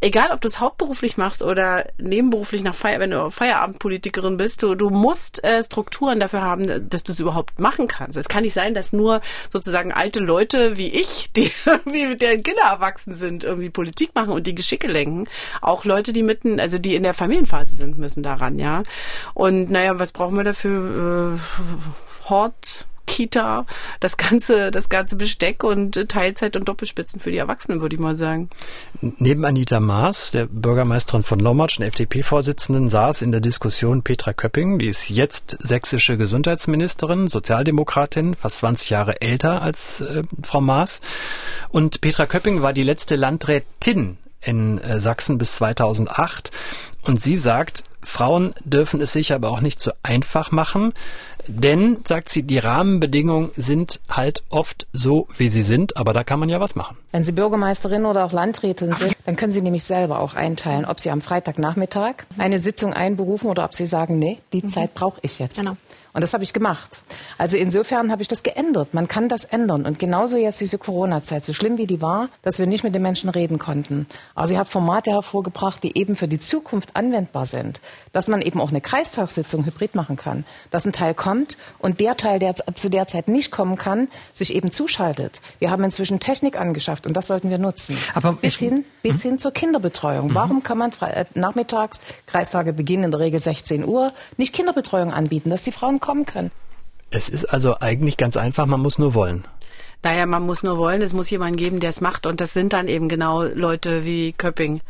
egal 0.05 0.31
ob 0.31 0.39
du 0.39 0.47
es 0.47 0.59
hauptberuflich 0.59 1.17
machst 1.17 1.41
oder 1.41 1.87
nebenberuflich 1.97 2.63
nach 2.63 2.75
Feier, 2.75 2.99
wenn 2.99 3.09
du 3.09 3.31
Feierabendpolitikerin 3.31 4.37
bist, 4.37 4.61
du, 4.61 4.75
du 4.75 4.91
musst 4.91 5.43
äh, 5.43 5.63
Strukturen 5.63 6.19
dafür 6.19 6.43
haben, 6.43 6.89
dass 6.89 7.03
du 7.03 7.11
es 7.11 7.19
überhaupt 7.19 7.59
machen 7.59 7.87
kannst. 7.87 8.15
Es 8.15 8.27
kann 8.27 8.43
nicht 8.43 8.53
sein, 8.53 8.75
dass 8.75 8.93
nur 8.93 9.21
sozusagen 9.51 9.91
alte 9.91 10.19
Leute 10.19 10.77
wie 10.77 10.89
ich, 10.89 11.31
die 11.35 11.51
irgendwie 11.65 12.05
mit 12.05 12.21
deren 12.21 12.43
Kinder 12.43 12.63
erwachsen 12.63 13.15
sind, 13.15 13.43
irgendwie 13.43 13.71
Politik 13.71 14.13
machen 14.13 14.31
und 14.31 14.45
die 14.45 14.55
Geschicke 14.55 14.87
lenken. 14.87 15.27
Auch 15.61 15.85
Leute, 15.85 16.13
die 16.13 16.23
mitten, 16.23 16.59
also 16.59 16.77
die 16.77 16.95
in 16.95 17.03
der 17.03 17.15
Familienphase 17.15 17.75
sind, 17.75 17.97
müssen 17.97 18.21
daran, 18.21 18.59
ja. 18.59 18.83
Und 19.33 19.71
naja, 19.71 19.97
was 19.97 20.11
brauchen 20.11 20.37
wir 20.37 20.43
dafür? 20.43 21.35
Äh, 21.35 22.29
Hort, 22.29 22.85
Kita, 23.15 23.65
das 24.01 24.17
ganze, 24.17 24.71
das 24.71 24.89
ganze 24.89 25.15
Besteck 25.15 25.63
und 25.63 26.09
Teilzeit 26.09 26.57
und 26.57 26.67
Doppelspitzen 26.67 27.21
für 27.21 27.31
die 27.31 27.37
Erwachsenen, 27.37 27.81
würde 27.81 27.95
ich 27.95 28.01
mal 28.01 28.13
sagen. 28.13 28.49
Neben 28.99 29.45
Anita 29.45 29.79
Maas, 29.79 30.31
der 30.31 30.47
Bürgermeisterin 30.47 31.23
von 31.23 31.39
Lommatsch 31.39 31.79
und 31.79 31.85
FDP-Vorsitzenden, 31.85 32.89
saß 32.89 33.21
in 33.21 33.31
der 33.31 33.39
Diskussion 33.39 34.03
Petra 34.03 34.33
Köpping, 34.33 34.79
die 34.79 34.87
ist 34.87 35.09
jetzt 35.09 35.57
sächsische 35.61 36.17
Gesundheitsministerin, 36.17 37.29
Sozialdemokratin, 37.29 38.33
fast 38.33 38.57
20 38.57 38.89
Jahre 38.89 39.21
älter 39.21 39.61
als 39.61 40.01
äh, 40.01 40.23
Frau 40.43 40.59
Maas. 40.59 40.99
Und 41.69 42.01
Petra 42.01 42.25
Köpping 42.25 42.61
war 42.61 42.73
die 42.73 42.83
letzte 42.83 43.15
Landrätin 43.15 44.17
in 44.45 44.79
äh, 44.79 44.99
Sachsen 44.99 45.37
bis 45.37 45.55
2008. 45.55 46.51
Und 47.03 47.21
sie 47.21 47.35
sagt, 47.35 47.83
Frauen 48.01 48.53
dürfen 48.63 49.01
es 49.01 49.13
sich 49.13 49.33
aber 49.33 49.49
auch 49.49 49.61
nicht 49.61 49.79
so 49.79 49.91
einfach 50.03 50.51
machen, 50.51 50.93
denn, 51.47 51.97
sagt 52.07 52.29
sie, 52.29 52.43
die 52.43 52.57
Rahmenbedingungen 52.57 53.51
sind 53.55 53.99
halt 54.09 54.43
oft 54.49 54.87
so, 54.93 55.27
wie 55.37 55.49
sie 55.49 55.61
sind, 55.61 55.97
aber 55.97 56.13
da 56.13 56.23
kann 56.23 56.39
man 56.39 56.49
ja 56.49 56.59
was 56.59 56.75
machen. 56.75 56.97
Wenn 57.11 57.23
Sie 57.23 57.31
Bürgermeisterin 57.31 58.05
oder 58.05 58.25
auch 58.25 58.31
Landrätin 58.31 58.93
sind, 58.95 59.15
dann 59.25 59.35
können 59.35 59.51
Sie 59.51 59.61
nämlich 59.61 59.83
selber 59.83 60.19
auch 60.19 60.33
einteilen, 60.33 60.85
ob 60.85 60.99
Sie 60.99 61.11
am 61.11 61.21
Freitagnachmittag 61.21 62.25
eine 62.37 62.59
Sitzung 62.59 62.93
einberufen 62.93 63.49
oder 63.49 63.65
ob 63.65 63.75
Sie 63.75 63.85
sagen, 63.85 64.17
nee, 64.17 64.39
die 64.53 64.63
mhm. 64.63 64.69
Zeit 64.69 64.93
brauche 64.95 65.19
ich 65.21 65.39
jetzt. 65.39 65.57
Genau. 65.57 65.77
Und 66.15 66.21
das 66.21 66.33
habe 66.33 66.45
ich 66.45 66.53
gemacht. 66.53 67.01
Also 67.37 67.57
insofern 67.57 68.09
habe 68.09 68.21
ich 68.21 68.29
das 68.29 68.41
geändert. 68.41 68.93
Man 68.93 69.09
kann 69.09 69.27
das 69.27 69.43
ändern. 69.43 69.85
Und 69.85 69.99
genauso 69.99 70.37
jetzt 70.37 70.61
diese 70.61 70.77
Corona-Zeit, 70.77 71.43
so 71.43 71.51
schlimm 71.51 71.77
wie 71.77 71.87
die 71.87 72.01
war, 72.01 72.29
dass 72.41 72.57
wir 72.57 72.67
nicht 72.67 72.85
mit 72.85 72.95
den 72.95 73.01
Menschen 73.01 73.29
reden 73.29 73.59
konnten. 73.59 74.07
Aber 74.33 74.47
sie 74.47 74.57
hat 74.57 74.69
Formate 74.69 75.11
hervorgebracht, 75.11 75.83
die 75.83 75.97
eben 75.97 76.15
für 76.15 76.29
die 76.29 76.39
Zukunft 76.39 76.95
anwendbar 76.95 77.45
sind. 77.45 77.81
Dass 78.13 78.29
man 78.29 78.41
eben 78.41 78.61
auch 78.61 78.69
eine 78.69 78.79
Kreistagssitzung 78.79 79.65
hybrid 79.65 79.93
machen 79.93 80.15
kann. 80.15 80.45
Dass 80.71 80.85
ein 80.85 80.93
Teil 80.93 81.13
kommt 81.15 81.57
und 81.79 81.99
der 81.99 82.15
Teil, 82.15 82.39
der 82.39 82.55
zu 82.55 82.87
der 82.87 83.07
Zeit 83.07 83.27
nicht 83.27 83.51
kommen 83.51 83.75
kann, 83.75 84.07
sich 84.33 84.55
eben 84.55 84.71
zuschaltet. 84.71 85.41
Wir 85.59 85.69
haben 85.69 85.83
inzwischen 85.83 86.21
Technik 86.21 86.57
angeschafft 86.57 87.05
und 87.05 87.17
das 87.17 87.27
sollten 87.27 87.49
wir 87.49 87.57
nutzen. 87.57 87.97
Aber 88.13 88.31
bis 88.31 88.55
hin, 88.55 88.85
bis 89.03 89.15
hm? 89.15 89.31
hin 89.31 89.39
zur 89.39 89.51
Kinderbetreuung. 89.51 90.29
Mhm. 90.29 90.35
Warum 90.35 90.63
kann 90.63 90.77
man 90.77 90.93
äh, 91.01 91.25
nachmittags, 91.33 91.99
Kreistage 92.25 92.71
beginnen 92.71 93.03
in 93.03 93.11
der 93.11 93.19
Regel 93.19 93.41
16 93.41 93.83
Uhr, 93.85 94.13
nicht 94.37 94.53
Kinderbetreuung 94.53 95.11
anbieten, 95.11 95.49
dass 95.49 95.63
die 95.63 95.73
Frauen 95.73 95.99
kommen 96.05 96.25
können. 96.25 96.51
Es 97.11 97.29
ist 97.29 97.45
also 97.45 97.79
eigentlich 97.79 98.17
ganz 98.17 98.37
einfach, 98.37 98.65
man 98.65 98.81
muss 98.81 98.97
nur 98.97 99.13
wollen. 99.13 99.45
Naja, 100.03 100.25
man 100.25 100.43
muss 100.43 100.63
nur 100.63 100.77
wollen, 100.77 101.01
es 101.01 101.13
muss 101.13 101.29
jemanden 101.29 101.57
geben, 101.57 101.79
der 101.79 101.89
es 101.89 102.01
macht. 102.01 102.25
Und 102.25 102.41
das 102.41 102.53
sind 102.53 102.73
dann 102.73 102.87
eben 102.87 103.09
genau 103.09 103.43
Leute 103.43 104.05
wie 104.05 104.33
Köpping. 104.33 104.81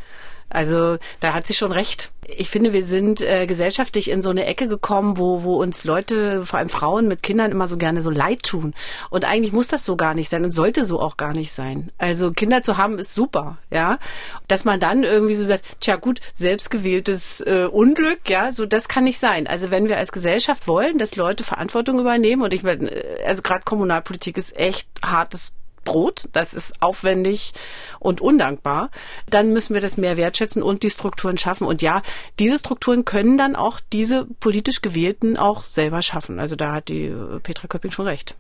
Also 0.50 0.98
da 1.20 1.34
hat 1.34 1.48
sie 1.48 1.54
schon 1.54 1.72
recht 1.72 2.12
ich 2.28 2.50
finde, 2.50 2.74
wir 2.74 2.84
sind 2.84 3.22
äh, 3.22 3.46
gesellschaftlich 3.46 4.10
in 4.10 4.22
so 4.22 4.30
eine 4.30 4.46
Ecke 4.46 4.68
gekommen, 4.68 5.18
wo, 5.18 5.44
wo 5.44 5.62
uns 5.62 5.84
Leute, 5.84 6.46
vor 6.46 6.60
allem 6.60 6.70
Frauen 6.70 7.08
mit 7.08 7.22
Kindern, 7.22 7.52
immer 7.52 7.68
so 7.68 7.78
gerne 7.78 8.02
so 8.02 8.10
leid 8.10 8.44
tun. 8.44 8.74
Und 9.10 9.26
eigentlich 9.26 9.54
muss 9.54 9.68
das 9.68 9.86
so 9.86 9.96
gar 9.96 10.14
nicht 10.14 10.30
sein 10.30 10.44
und 10.44 10.52
sollte 10.52 10.86
so 10.86 11.00
auch 11.00 11.18
gar 11.18 11.34
nicht 11.34 11.52
sein. 11.52 11.92
Also 11.98 12.32
Kinder 12.32 12.64
zu 12.64 12.78
haben 12.78 12.98
ist 12.98 13.14
super, 13.14 13.58
ja. 13.70 14.00
Dass 14.48 14.66
man 14.66 14.80
dann 14.80 15.04
irgendwie 15.04 15.36
so 15.36 15.46
sagt, 15.46 15.64
tja 15.82 15.98
gut, 15.98 16.20
selbstgewähltes 16.34 17.42
äh, 17.42 17.68
Unglück, 17.72 18.28
ja, 18.28 18.52
so 18.52 18.66
das 18.66 18.88
kann 18.88 19.04
nicht 19.04 19.20
sein. 19.20 19.48
Also 19.48 19.70
wenn 19.70 19.88
wir 19.88 19.98
als 19.98 20.12
Gesellschaft 20.12 20.68
wollen, 20.68 20.98
dass 20.98 21.16
Leute 21.16 21.44
Verantwortung 21.44 22.00
übernehmen 22.00 22.42
und 22.42 22.54
ich 22.54 22.64
meine, 22.64 22.90
äh, 22.90 23.24
also 23.26 23.42
gerade 23.44 23.64
Kommunalpolitik 23.64 24.38
ist 24.38 24.58
echt 24.58 24.88
hartes 25.04 25.52
Brot, 25.86 26.28
das 26.34 26.54
ist 26.54 26.82
aufwendig 26.82 27.54
und 28.00 28.20
undankbar, 28.20 28.90
dann 29.30 29.54
müssen 29.54 29.74
wir 29.74 29.82
das 29.82 29.96
mehr 29.98 30.18
wertschätzen 30.18 30.62
und 30.62 30.84
die 30.84 30.90
Strukturen 30.90 31.38
schaffen. 31.38 31.66
Und 31.66 31.82
ja, 31.82 32.02
diese 32.40 32.60
Strukturen 32.60 33.06
können 33.06 33.38
dann 33.38 33.56
auch 33.56 33.80
diese 33.94 34.26
politisch 34.40 34.82
Gewählten 34.82 35.38
auch 35.38 35.64
selber 35.64 36.02
schaffen. 36.02 36.40
Also 36.40 36.56
da 36.56 36.74
hat 36.74 36.90
die 36.90 37.06
äh, 37.06 37.40
Petra 37.42 37.68
Köpping 37.68 37.92
schon 37.92 38.08
recht. 38.08 38.36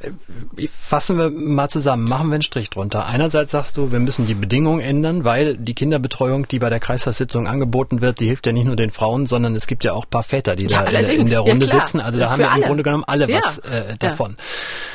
Äh, 0.00 0.68
fassen 0.68 1.18
wir 1.18 1.30
mal 1.30 1.68
zusammen, 1.68 2.08
machen 2.08 2.28
wir 2.28 2.34
einen 2.34 2.42
Strich 2.42 2.70
drunter. 2.70 3.06
Einerseits 3.06 3.52
sagst 3.52 3.76
du, 3.76 3.90
wir 3.90 4.00
müssen 4.00 4.26
die 4.26 4.34
Bedingungen 4.34 4.80
ändern, 4.80 5.24
weil 5.24 5.56
die 5.56 5.74
Kinderbetreuung, 5.74 6.46
die 6.48 6.58
bei 6.58 6.70
der 6.70 6.80
Kreistagssitzung 6.80 7.48
angeboten 7.48 8.00
wird, 8.00 8.20
die 8.20 8.26
hilft 8.26 8.46
ja 8.46 8.52
nicht 8.52 8.66
nur 8.66 8.76
den 8.76 8.90
Frauen, 8.90 9.26
sondern 9.26 9.54
es 9.56 9.66
gibt 9.66 9.84
ja 9.84 9.92
auch 9.92 10.04
ein 10.04 10.10
paar 10.10 10.22
Väter, 10.22 10.56
die 10.56 10.66
ja, 10.66 10.82
da 10.82 10.98
in, 10.98 11.20
in, 11.20 11.30
der 11.30 11.40
Runde 11.40 11.66
ja, 11.66 11.80
sitzen. 11.80 12.00
Also 12.00 12.18
das 12.18 12.28
da 12.28 12.32
haben 12.32 12.40
wir 12.40 12.50
alle. 12.52 12.62
im 12.62 12.66
Grunde 12.66 12.82
genommen 12.82 13.04
alle 13.06 13.28
ja. 13.28 13.38
was 13.38 13.58
äh, 13.58 13.96
davon. 13.98 14.36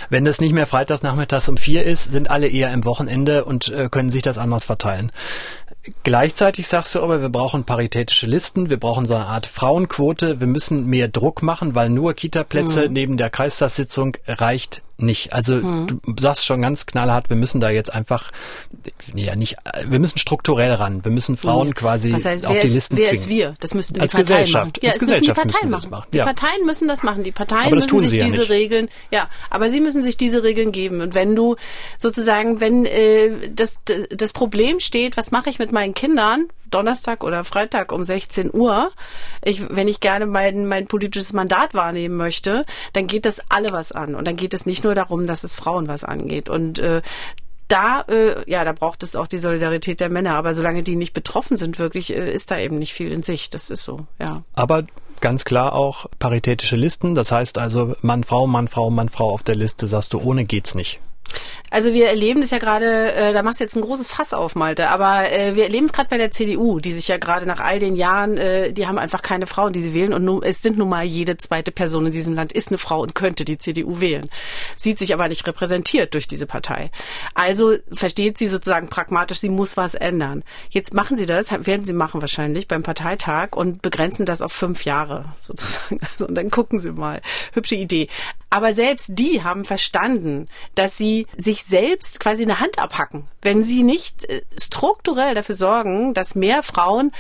Wenn 0.10 0.25
das 0.25 0.39
nicht 0.39 0.54
mehr 0.54 0.65
freitags 0.65 1.04
nachmittags 1.04 1.49
um 1.49 1.58
vier 1.58 1.78
ist, 1.83 2.11
sind 2.11 2.29
alle 2.29 2.47
eher 2.47 2.71
im 2.73 2.85
Wochenende 2.85 3.45
und 3.45 3.69
äh, 3.69 3.89
können 3.89 4.09
sich 4.09 4.21
das 4.21 4.37
anders 4.37 4.65
verteilen. 4.65 5.11
Gleichzeitig 6.03 6.67
sagst 6.67 6.93
du 6.95 7.01
aber, 7.01 7.21
wir 7.21 7.29
brauchen 7.29 7.63
paritätische 7.63 8.27
Listen, 8.27 8.69
wir 8.69 8.79
brauchen 8.79 9.05
so 9.05 9.15
eine 9.15 9.27
Art 9.27 9.45
Frauenquote, 9.45 10.39
wir 10.39 10.47
müssen 10.47 10.85
mehr 10.85 11.07
Druck 11.07 11.41
machen, 11.41 11.73
weil 11.73 11.89
nur 11.89 12.13
Kita-Plätze 12.13 12.87
mhm. 12.87 12.93
neben 12.93 13.17
der 13.17 13.29
Kreistagssitzung 13.29 14.17
reicht 14.27 14.81
nicht. 15.01 15.33
Also 15.33 15.55
mhm. 15.55 15.88
du 15.88 16.21
sagst 16.21 16.45
schon 16.45 16.62
ganz 16.62 16.85
knallhart, 16.85 17.29
wir 17.29 17.35
müssen 17.35 17.62
da 17.62 17.69
jetzt 17.69 17.93
einfach, 17.93 18.31
ja 19.13 19.35
nicht, 19.35 19.57
wir 19.85 19.99
müssen 19.99 20.17
strukturell 20.17 20.73
ran. 20.73 21.03
Wir 21.03 21.12
müssen 21.12 21.38
Frauen 21.38 21.69
mhm. 21.69 21.75
quasi 21.75 22.13
Was 22.13 22.25
heißt, 22.25 22.45
auf 22.45 22.59
die 22.59 22.67
ist, 22.67 22.75
Listen 22.75 22.97
wer 22.97 23.07
zwingen. 23.07 23.23
Ist 23.23 23.29
wir? 23.29 23.55
Das 23.59 23.73
müssten 23.73 23.95
die 23.95 24.01
Als 24.01 24.12
Parteien 24.13 24.41
Gesellschaft. 24.41 24.65
machen. 24.65 24.79
Ja, 24.81 24.89
Als 24.91 24.99
Gesellschaft 24.99 25.27
müssen 25.27 25.47
die 25.47 25.53
Parteien 25.53 25.71
machen. 25.71 25.89
machen. 25.89 26.07
Die 26.13 26.17
ja. 26.17 26.25
Parteien 26.25 26.65
müssen 26.65 26.88
das 26.88 27.03
machen. 27.03 27.23
Die 27.23 27.31
Parteien 27.31 27.73
müssen 27.73 28.01
sich 28.01 28.19
diese 28.19 28.43
ja 28.43 28.49
Regeln, 28.49 28.89
ja, 29.12 29.29
aber 29.49 29.69
sie 29.69 29.81
müssen 29.81 30.03
sich 30.03 30.17
diese 30.17 30.43
Regeln 30.43 30.71
geben. 30.71 31.01
Und 31.01 31.13
wenn 31.13 31.35
du 31.35 31.55
sozusagen, 31.97 32.59
wenn 32.59 32.85
äh, 32.85 33.49
das, 33.53 33.79
das 34.09 34.33
Problem 34.33 34.79
steht, 34.79 35.17
was 35.17 35.31
mache 35.31 35.49
ich 35.49 35.59
mit 35.59 35.71
meinen 35.71 35.93
Kindern, 35.93 36.47
Donnerstag 36.69 37.23
oder 37.23 37.43
Freitag 37.43 37.91
um 37.91 38.03
16 38.03 38.53
Uhr, 38.53 38.91
ich, 39.43 39.69
wenn 39.69 39.88
ich 39.88 39.99
gerne 39.99 40.25
mein, 40.25 40.65
mein 40.65 40.88
politisches 40.88 41.34
Mandat 41.34 41.73
wahrnehmen 41.73 42.17
möchte, 42.17 42.65
dann 42.93 43.08
geht 43.08 43.25
das 43.25 43.41
alle 43.49 43.71
was 43.71 43.91
an. 43.91 44.15
Und 44.15 44.27
dann 44.27 44.36
geht 44.36 44.53
es 44.53 44.65
nicht 44.65 44.84
nur 44.84 44.95
darum, 44.95 45.27
dass 45.27 45.43
es 45.43 45.55
Frauen 45.55 45.88
was 45.88 46.03
angeht. 46.03 46.49
Und 46.49 46.79
äh, 46.79 47.01
da, 47.67 48.01
äh, 48.01 48.49
ja, 48.49 48.63
da 48.65 48.73
braucht 48.73 49.03
es 49.03 49.15
auch 49.15 49.27
die 49.27 49.38
Solidarität 49.38 49.99
der 49.99 50.10
Männer. 50.10 50.36
Aber 50.36 50.53
solange 50.53 50.84
die 50.84 50.95
nicht 50.95 51.13
betroffen 51.13 51.55
sind, 51.55 51.79
wirklich, 51.79 52.13
äh, 52.13 52.32
ist 52.32 52.51
da 52.51 52.60
eben 52.60 52.79
nicht 52.79 52.93
viel 52.93 53.12
in 53.13 53.23
sich. 53.23 53.49
Das 53.49 53.69
ist 53.69 53.84
so, 53.84 54.08
ja. 54.19 54.43
Aber 54.53 54.84
ganz 55.21 55.45
klar 55.45 55.73
auch 55.73 56.08
paritätische 56.17 56.75
Listen. 56.75 57.15
Das 57.15 57.32
heißt 57.32 57.58
also 57.58 57.95
Mann, 58.01 58.23
Frau, 58.23 58.47
Mann, 58.47 58.67
Frau, 58.67 58.89
Mann, 58.89 59.10
Frau 59.10 59.32
auf 59.32 59.43
der 59.43 59.55
Liste, 59.55 59.88
sagst 59.88 60.13
du, 60.13 60.19
ohne 60.19 60.45
geht's 60.45 60.75
nicht. 60.75 60.99
Also 61.71 61.93
wir 61.93 62.07
erleben 62.07 62.41
das 62.41 62.51
ja 62.51 62.57
gerade, 62.57 63.13
äh, 63.13 63.33
da 63.33 63.43
machst 63.43 63.59
du 63.59 63.63
jetzt 63.63 63.75
ein 63.75 63.81
großes 63.81 64.07
Fass 64.07 64.33
auf, 64.33 64.55
Malte, 64.55 64.89
aber 64.89 65.31
äh, 65.31 65.55
wir 65.55 65.63
erleben 65.63 65.85
es 65.85 65.93
gerade 65.93 66.09
bei 66.09 66.17
der 66.17 66.31
CDU, 66.31 66.79
die 66.79 66.93
sich 66.93 67.07
ja 67.07 67.17
gerade 67.17 67.45
nach 67.45 67.59
all 67.59 67.79
den 67.79 67.95
Jahren, 67.95 68.37
äh, 68.37 68.73
die 68.73 68.87
haben 68.87 68.97
einfach 68.97 69.21
keine 69.21 69.45
Frauen, 69.45 69.73
die 69.73 69.81
sie 69.81 69.93
wählen 69.93 70.13
und 70.13 70.25
nun, 70.25 70.41
es 70.41 70.61
sind 70.61 70.77
nun 70.77 70.89
mal 70.89 71.05
jede 71.05 71.37
zweite 71.37 71.71
Person 71.71 72.07
in 72.07 72.11
diesem 72.11 72.33
Land 72.33 72.53
ist 72.53 72.69
eine 72.69 72.79
Frau 72.79 73.01
und 73.01 73.13
könnte 73.13 73.45
die 73.45 73.59
CDU 73.59 74.01
wählen, 74.01 74.29
sieht 74.77 74.97
sich 74.97 75.13
aber 75.13 75.27
nicht 75.27 75.45
repräsentiert 75.45 76.13
durch 76.15 76.27
diese 76.27 76.47
Partei. 76.47 76.89
Also 77.35 77.75
versteht 77.91 78.37
sie 78.37 78.47
sozusagen 78.47 78.89
pragmatisch, 78.89 79.39
sie 79.39 79.49
muss 79.49 79.77
was 79.77 79.93
ändern. 79.93 80.43
Jetzt 80.69 80.93
machen 80.93 81.17
sie 81.17 81.27
das, 81.27 81.51
werden 81.51 81.85
sie 81.85 81.93
machen 81.93 82.21
wahrscheinlich 82.21 82.67
beim 82.67 82.81
Parteitag 82.81 83.49
und 83.55 83.81
begrenzen 83.83 84.25
das 84.25 84.41
auf 84.41 84.51
fünf 84.51 84.85
Jahre 84.85 85.33
sozusagen. 85.41 85.99
Also, 86.09 86.27
und 86.27 86.35
dann 86.35 86.49
gucken 86.49 86.79
sie 86.79 86.91
mal. 86.91 87.21
Hübsche 87.53 87.75
Idee. 87.75 88.07
Aber 88.49 88.73
selbst 88.73 89.12
die 89.13 89.43
haben 89.43 89.63
verstanden, 89.63 90.47
dass 90.75 90.97
sie 90.97 91.27
sich 91.38 91.63
selbst 91.63 92.19
quasi 92.19 92.43
eine 92.43 92.59
Hand 92.59 92.79
abhacken, 92.79 93.27
wenn 93.41 93.63
sie 93.63 93.83
nicht 93.83 94.25
äh, 94.25 94.41
strukturell 94.59 95.35
dafür 95.35 95.55
sorgen, 95.55 96.13
dass 96.13 96.35
mehr 96.35 96.63
Frauen 96.63 97.12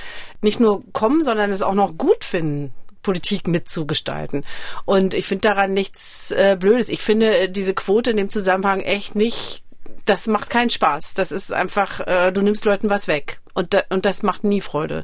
nicht 0.41 0.59
nur 0.59 0.83
kommen, 0.93 1.23
sondern 1.23 1.51
es 1.51 1.61
auch 1.61 1.75
noch 1.75 1.97
gut 1.97 2.23
finden, 2.23 2.73
Politik 3.03 3.47
mitzugestalten. 3.47 4.45
Und 4.85 5.13
ich 5.13 5.27
finde 5.27 5.43
daran 5.43 5.73
nichts 5.73 6.31
äh, 6.31 6.57
Blödes. 6.59 6.89
Ich 6.89 7.01
finde 7.01 7.37
äh, 7.37 7.49
diese 7.49 7.73
Quote 7.73 8.11
in 8.11 8.17
dem 8.17 8.29
Zusammenhang 8.29 8.79
echt 8.81 9.15
nicht, 9.15 9.63
das 10.05 10.27
macht 10.27 10.49
keinen 10.49 10.69
Spaß. 10.69 11.13
Das 11.13 11.31
ist 11.31 11.53
einfach, 11.53 11.99
äh, 12.07 12.31
du 12.31 12.41
nimmst 12.41 12.65
Leuten 12.65 12.89
was 12.89 13.07
weg. 13.07 13.39
Und, 13.59 13.73
da, 13.73 13.83
und 13.89 14.05
das 14.05 14.23
macht 14.23 14.45
nie 14.45 14.61
Freude. 14.61 15.03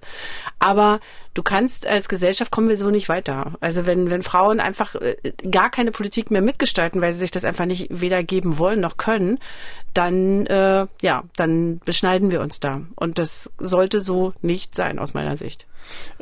Aber 0.60 1.02
du 1.34 1.44
kannst 1.44 1.86
als 1.86 2.08
Gesellschaft 2.08 2.52
kommen 2.52 2.70
wir 2.70 2.78
so 2.78 2.90
nicht 2.90 3.10
weiter. 3.10 3.52
Also 3.60 3.86
wenn, 3.86 4.10
wenn 4.10 4.24
Frauen 4.24 4.62
einfach 4.62 4.96
äh, 4.96 5.18
gar 5.52 5.70
keine 5.70 5.92
Politik 5.92 6.32
mehr 6.32 6.42
mitgestalten, 6.42 7.02
weil 7.02 7.12
sie 7.12 7.20
sich 7.20 7.32
das 7.32 7.44
einfach 7.44 7.66
nicht 7.66 7.88
weder 7.90 8.24
geben 8.24 8.58
wollen 8.58 8.80
noch 8.80 8.96
können, 8.96 9.40
dann 9.94 10.46
äh, 10.46 10.88
ja, 11.02 11.24
dann 11.36 11.80
beschneiden 11.80 12.32
wir 12.32 12.40
uns 12.40 12.62
da. 12.62 12.82
Und 12.96 13.20
das 13.20 13.52
sollte 13.58 14.00
so 14.00 14.34
nicht 14.42 14.74
sein 14.74 15.00
aus 15.00 15.14
meiner 15.14 15.36
Sicht. 15.36 15.68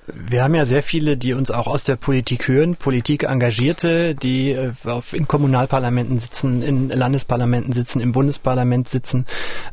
Wir 0.06 0.44
haben 0.44 0.54
ja 0.54 0.66
sehr 0.66 0.84
viele, 0.84 1.16
die 1.16 1.34
uns 1.34 1.50
auch 1.50 1.68
aus 1.68 1.86
der 1.86 1.96
Politik 1.96 2.50
hören, 2.50 2.76
Politik 2.76 3.24
Engagierte, 3.24 4.16
die 4.16 4.52
äh, 4.52 4.74
in 5.14 5.28
Kommunalparlamenten 5.28 6.20
sitzen, 6.20 6.62
in 6.62 6.90
Landesparlamenten 6.90 7.72
sitzen, 7.72 8.02
im 8.02 8.12
Bundesparlament 8.12 8.90
sitzen. 8.90 9.26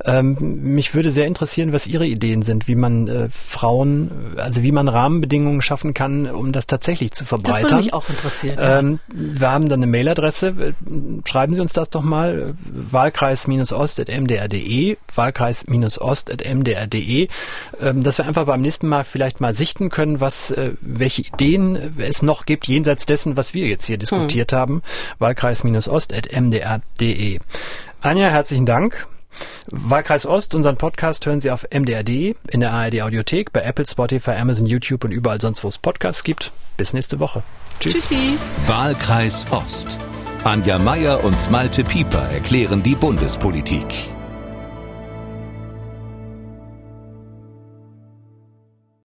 Ähm, 0.04 0.36
mich 0.62 0.94
würde 0.94 1.10
sehr 1.10 1.26
interessieren, 1.26 1.72
was 1.72 1.88
Ihre 1.88 2.06
Ideen 2.06 2.42
sind 2.42 2.49
sind, 2.50 2.66
wie 2.66 2.74
man 2.74 3.06
äh, 3.06 3.28
Frauen, 3.30 4.34
also 4.36 4.64
wie 4.64 4.72
man 4.72 4.88
Rahmenbedingungen 4.88 5.62
schaffen 5.62 5.94
kann, 5.94 6.26
um 6.26 6.50
das 6.50 6.66
tatsächlich 6.66 7.12
zu 7.12 7.24
verbreitern. 7.24 7.62
Das 7.62 7.70
würde 7.70 7.76
mich 7.76 7.94
auch 7.94 8.10
interessieren. 8.10 8.58
Ähm, 8.60 8.98
wir 9.14 9.52
haben 9.52 9.68
dann 9.68 9.78
eine 9.80 9.86
Mailadresse. 9.86 10.74
Schreiben 11.24 11.54
Sie 11.54 11.60
uns 11.60 11.72
das 11.72 11.90
doch 11.90 12.02
mal. 12.02 12.56
Wahlkreis-ost.mdr.de 12.72 14.96
Wahlkreis-ost.mdr.de 15.14 17.28
ähm, 17.80 18.02
dass 18.02 18.18
wir 18.18 18.26
einfach 18.26 18.46
beim 18.46 18.60
nächsten 18.60 18.88
Mal 18.88 19.04
vielleicht 19.04 19.40
mal 19.40 19.54
sichten 19.54 19.90
können, 19.90 20.20
was 20.20 20.50
äh, 20.50 20.72
welche 20.80 21.22
Ideen 21.22 21.94
es 21.98 22.22
noch 22.22 22.46
gibt, 22.46 22.66
jenseits 22.66 23.06
dessen, 23.06 23.36
was 23.36 23.54
wir 23.54 23.68
jetzt 23.68 23.86
hier 23.86 23.98
diskutiert 23.98 24.50
hm. 24.52 24.58
haben. 24.58 24.82
Wahlkreis-ost.mdr.de 25.18 27.38
Anja, 28.00 28.28
herzlichen 28.28 28.66
Dank. 28.66 29.06
Wahlkreis 29.70 30.26
Ost, 30.26 30.54
unseren 30.54 30.76
Podcast 30.76 31.26
hören 31.26 31.40
Sie 31.40 31.50
auf 31.50 31.66
mdr.de, 31.72 32.34
in 32.50 32.60
der 32.60 32.72
ARD 32.72 33.02
Audiothek, 33.02 33.52
bei 33.52 33.62
Apple, 33.62 33.86
Spotify, 33.86 34.32
Amazon, 34.32 34.66
YouTube 34.66 35.04
und 35.04 35.12
überall 35.12 35.40
sonst, 35.40 35.64
wo 35.64 35.68
es 35.68 35.78
Podcasts 35.78 36.24
gibt. 36.24 36.52
Bis 36.76 36.92
nächste 36.92 37.18
Woche. 37.20 37.42
Tschüss. 37.78 37.94
Tschüssi. 37.94 38.36
Wahlkreis 38.66 39.46
Ost. 39.50 39.98
Anja 40.44 40.78
Meier 40.78 41.22
und 41.22 41.50
Malte 41.50 41.84
Pieper 41.84 42.30
erklären 42.30 42.82
die 42.82 42.94
Bundespolitik. 42.94 44.10